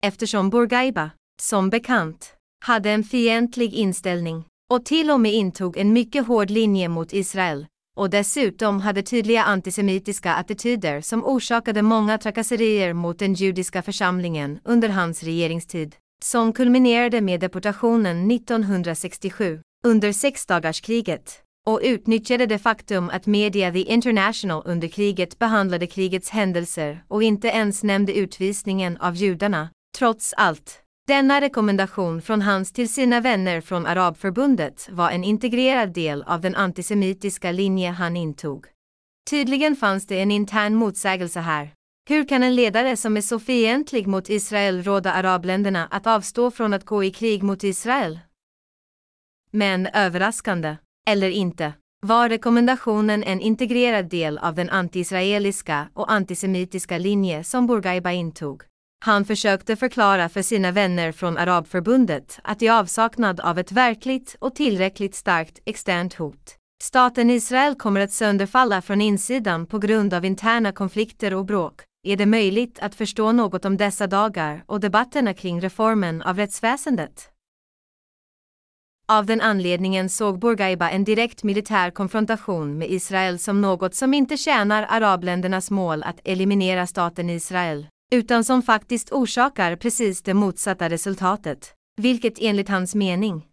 [0.04, 1.12] Eftersom Bourguiba,
[1.42, 2.34] som bekant,
[2.66, 7.66] hade en fientlig inställning och till och med intog en mycket hård linje mot Israel
[7.98, 14.90] och dessutom hade tydliga antisemitiska attityder som orsakade många trakasserier mot den judiska församlingen under
[14.90, 23.72] hans regeringstid, som kulminerade med deportationen 1967 under sexdagarskriget och utnyttjade det faktum att media
[23.72, 30.34] The International under kriget behandlade krigets händelser och inte ens nämnde utvisningen av judarna, trots
[30.38, 30.82] allt.
[31.08, 36.56] Denna rekommendation från hans till sina vänner från Arabförbundet var en integrerad del av den
[36.56, 38.66] antisemitiska linje han intog.
[39.30, 41.77] Tydligen fanns det en intern motsägelse här.
[42.10, 46.74] Hur kan en ledare som är så fientlig mot Israel råda arabländerna att avstå från
[46.74, 48.20] att gå i krig mot Israel?
[49.52, 50.78] Men överraskande,
[51.10, 58.12] eller inte, var rekommendationen en integrerad del av den antiisraeliska och antisemitiska linje som Bourguiba
[58.12, 58.64] intog.
[59.06, 64.56] Han försökte förklara för sina vänner från Arabförbundet att i avsaknad av ett verkligt och
[64.56, 70.72] tillräckligt starkt externt hot, staten Israel kommer att sönderfalla från insidan på grund av interna
[70.72, 75.62] konflikter och bråk, är det möjligt att förstå något om dessa dagar och debatterna kring
[75.62, 77.30] reformen av rättsväsendet.
[79.08, 84.38] Av den anledningen såg Bourguiba en direkt militär konfrontation med Israel som något som inte
[84.38, 91.74] tjänar arabländernas mål att eliminera staten Israel, utan som faktiskt orsakar precis det motsatta resultatet,
[92.02, 93.46] vilket enligt hans mening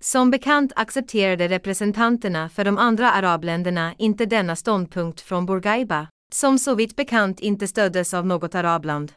[0.00, 6.74] som bekant accepterade representanterna för de andra arabländerna inte denna ståndpunkt från Bourguiba, som så
[6.74, 9.12] vitt bekant inte stöddes av något arabland.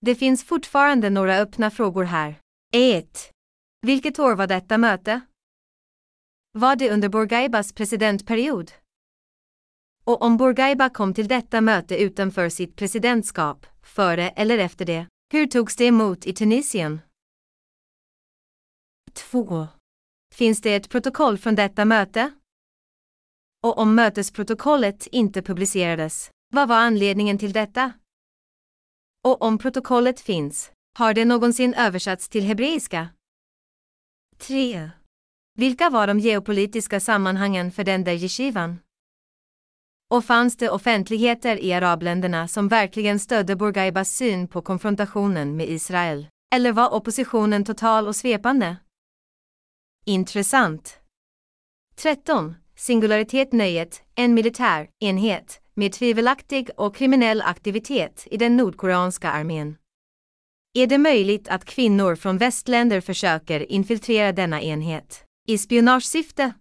[0.00, 2.40] Det finns fortfarande några öppna frågor här.
[2.72, 3.32] 1.
[3.86, 5.20] Vilket år var detta möte?
[6.52, 8.72] Var det under Bourguibas presidentperiod?
[10.04, 15.46] Och om Bourguiba kom till detta möte utanför sitt presidentskap, före eller efter det, hur
[15.46, 17.00] togs det emot i Tunisien?
[19.12, 19.66] 2.
[20.34, 22.32] Finns det ett protokoll från detta möte?
[23.66, 27.92] Och om mötesprotokollet inte publicerades, vad var anledningen till detta?
[29.24, 33.08] Och om protokollet finns, har det någonsin översatts till hebreiska?
[34.38, 34.90] 3.
[35.58, 38.78] Vilka var de geopolitiska sammanhangen för den där yeshivan?
[40.10, 46.26] Och fanns det offentligheter i arabländerna som verkligen stödde Bourguibas syn på konfrontationen med Israel?
[46.54, 48.76] Eller var oppositionen total och svepande?
[50.04, 51.00] Intressant.
[51.96, 52.54] 13.
[52.78, 59.76] Singularitet nöjet, en militär enhet med tvivelaktig och kriminell aktivitet i den nordkoreanska armén.
[60.74, 66.52] Är det möjligt att kvinnor från västländer försöker infiltrera denna enhet i spionagesyfte?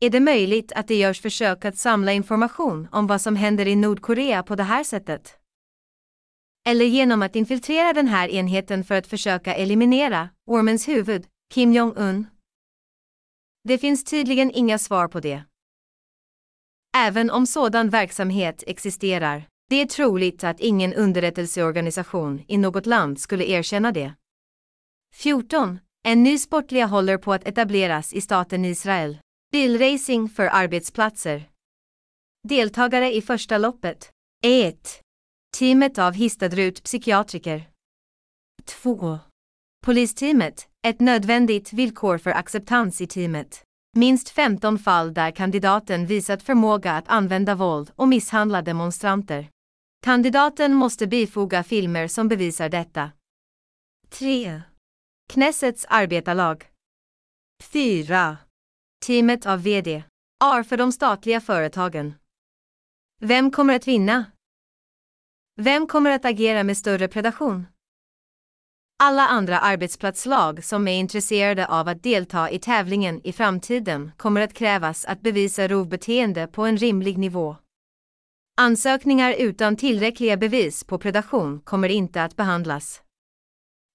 [0.00, 3.76] Är det möjligt att det görs försök att samla information om vad som händer i
[3.76, 5.36] Nordkorea på det här sättet?
[6.66, 12.26] Eller genom att infiltrera den här enheten för att försöka eliminera ormens huvud, Kim Jong-Un?
[13.62, 15.44] Det finns tydligen inga svar på det.
[16.96, 23.44] Även om sådan verksamhet existerar, det är troligt att ingen underrättelseorganisation i något land skulle
[23.44, 24.14] erkänna det.
[25.14, 25.78] 14.
[26.02, 29.18] En ny sportliga håller på att etableras i staten Israel.
[29.52, 31.50] Bilracing för arbetsplatser.
[32.48, 34.10] Deltagare i första loppet.
[34.42, 35.02] 1.
[35.58, 37.70] Teamet av Histadrut psykiatriker.
[38.64, 39.18] 2.
[39.84, 43.64] Polisteamet, ett nödvändigt villkor för acceptans i teamet.
[43.96, 49.48] Minst 15 fall där kandidaten visat förmåga att använda våld och misshandla demonstranter.
[50.04, 53.10] Kandidaten måste bifoga filmer som bevisar detta.
[54.08, 54.62] 3.
[55.32, 56.66] Knessets arbetarlag.
[57.62, 58.36] 4.
[59.06, 60.04] Teamet av VD.
[60.44, 62.14] AR för de statliga företagen.
[63.20, 64.24] Vem kommer att vinna?
[65.56, 67.66] Vem kommer att agera med större predation?
[69.02, 74.54] Alla andra arbetsplatslag som är intresserade av att delta i tävlingen i framtiden kommer att
[74.54, 77.56] krävas att bevisa rovbeteende på en rimlig nivå.
[78.60, 83.02] Ansökningar utan tillräckliga bevis på predation kommer inte att behandlas.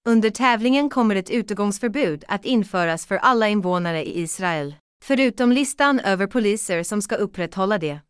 [0.08, 4.74] Under tävlingen kommer ett utegångsförbud att införas för alla invånare i Israel,
[5.04, 8.00] förutom listan över poliser som ska upprätthålla det.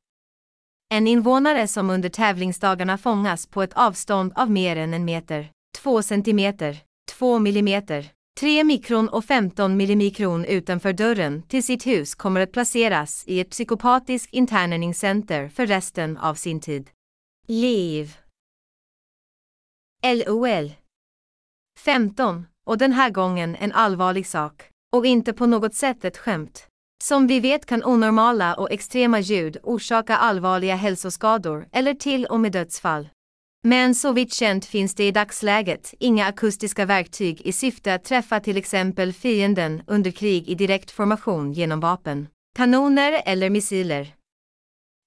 [0.94, 5.50] En invånare som under tävlingsdagarna fångas på ett avstånd av mer än en meter,
[5.82, 8.10] två centimeter, 2 millimeter,
[8.40, 13.50] 3 mikron och 15 millimikron utanför dörren till sitt hus kommer att placeras i ett
[13.50, 16.90] psykopatiskt interneringscenter för resten av sin tid.
[17.48, 18.16] Liv.
[20.04, 20.72] LOL.
[21.78, 22.46] 15.
[22.66, 24.70] Och den här gången en allvarlig sak.
[24.96, 26.66] Och inte på något sätt ett skämt.
[27.04, 32.52] Som vi vet kan onormala och extrema ljud orsaka allvarliga hälsoskador eller till och med
[32.52, 33.08] dödsfall.
[33.66, 38.40] Men så vitt känt finns det i dagsläget inga akustiska verktyg i syfte att träffa
[38.40, 44.14] till exempel fienden under krig i direkt formation genom vapen, kanoner eller missiler.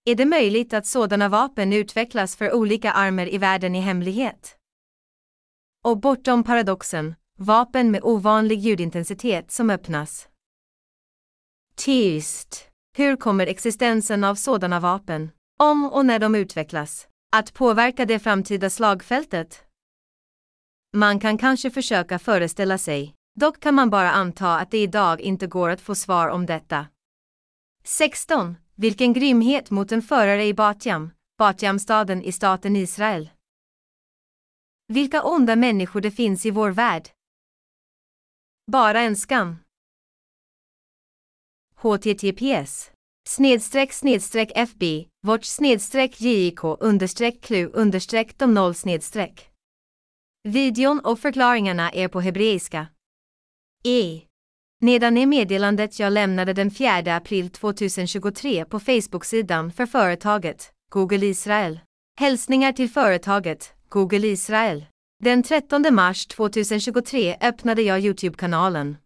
[0.05, 4.55] Är det möjligt att sådana vapen utvecklas för olika armer i världen i hemlighet?
[5.85, 10.27] Och bortom paradoxen, vapen med ovanlig ljudintensitet som öppnas.
[11.75, 12.67] Tyst.
[12.97, 18.69] Hur kommer existensen av sådana vapen, om och när de utvecklas, att påverka det framtida
[18.69, 19.65] slagfältet?
[20.93, 25.47] Man kan kanske försöka föreställa sig, dock kan man bara anta att det idag inte
[25.47, 26.87] går att få svar om detta.
[27.83, 28.55] 16.
[28.75, 33.29] Vilken grymhet mot en förare i Batjam, Batjamstaden i staten Israel.
[34.87, 37.09] Vilka onda människor det finns i vår värld.
[38.71, 39.55] Bara en skam.
[41.75, 42.91] HTTPS
[43.27, 49.49] snedstreck snedstreck FB, vårt snedstreck JIK understreck KLU understreck de noll snedstreck.
[50.43, 52.87] Videon och förklaringarna är på hebreiska.
[53.83, 54.21] E.
[54.81, 61.79] Nedan är meddelandet jag lämnade den 4 april 2023 på Facebook-sidan för företaget, Google Israel.
[62.19, 64.85] Hälsningar till företaget, Google Israel.
[65.23, 68.97] Den 13 mars 2023 öppnade jag Youtube-kanalen.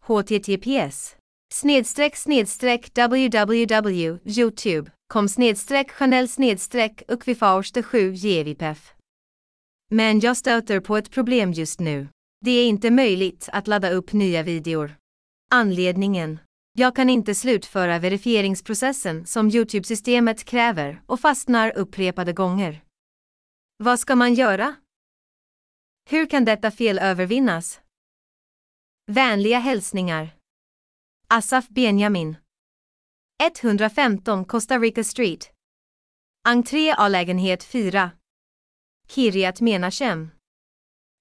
[0.00, 1.16] https
[1.54, 8.94] snedstreck snedstreck www youtube kom snedstreck chanel snedstreck ukvifaurste 7 GVPF.
[9.90, 12.08] Men jag stöter på ett problem just nu.
[12.44, 14.94] Det är inte möjligt att ladda upp nya videor.
[15.50, 16.38] Anledningen?
[16.72, 22.84] Jag kan inte slutföra verifieringsprocessen som Youtube-systemet kräver och fastnar upprepade gånger.
[23.76, 24.74] Vad ska man göra?
[26.10, 27.80] Hur kan detta fel övervinnas?
[29.06, 30.36] Vänliga hälsningar.
[31.28, 32.36] Asaf Benjamin.
[33.44, 35.50] 115 Costa Rica Street.
[36.48, 38.10] Entré A-lägenhet 4.
[39.06, 40.30] Kiryat Menachem.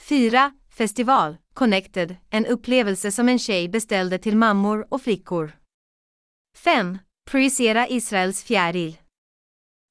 [0.00, 0.52] 4.
[0.68, 5.52] Festival, Connected, en upplevelse som en tjej beställde till mammor och flickor.
[6.56, 6.98] 5.
[7.30, 8.98] Projicera Israels fjäril.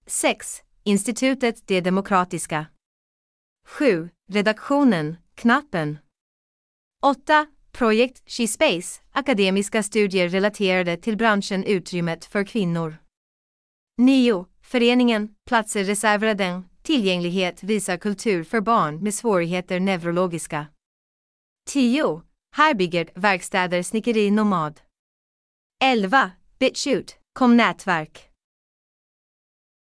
[0.05, 0.63] 6.
[0.83, 2.65] Institutet Det Demokratiska.
[3.67, 4.09] 7.
[4.29, 5.97] Redaktionen, Knappen.
[7.01, 7.47] 8.
[7.71, 12.97] Projekt She Space, akademiska studier relaterade till branschen Utrymmet för kvinnor.
[13.97, 14.45] 9.
[14.63, 20.67] Föreningen Platser reserverade Tillgänglighet visar kultur för barn med svårigheter neurologiska.
[21.67, 22.21] 10.
[22.55, 24.79] Herbygert Verkstäder Snickeri Nomad.
[25.83, 26.31] 11.
[26.59, 28.32] Bitshoot, kom nätverk.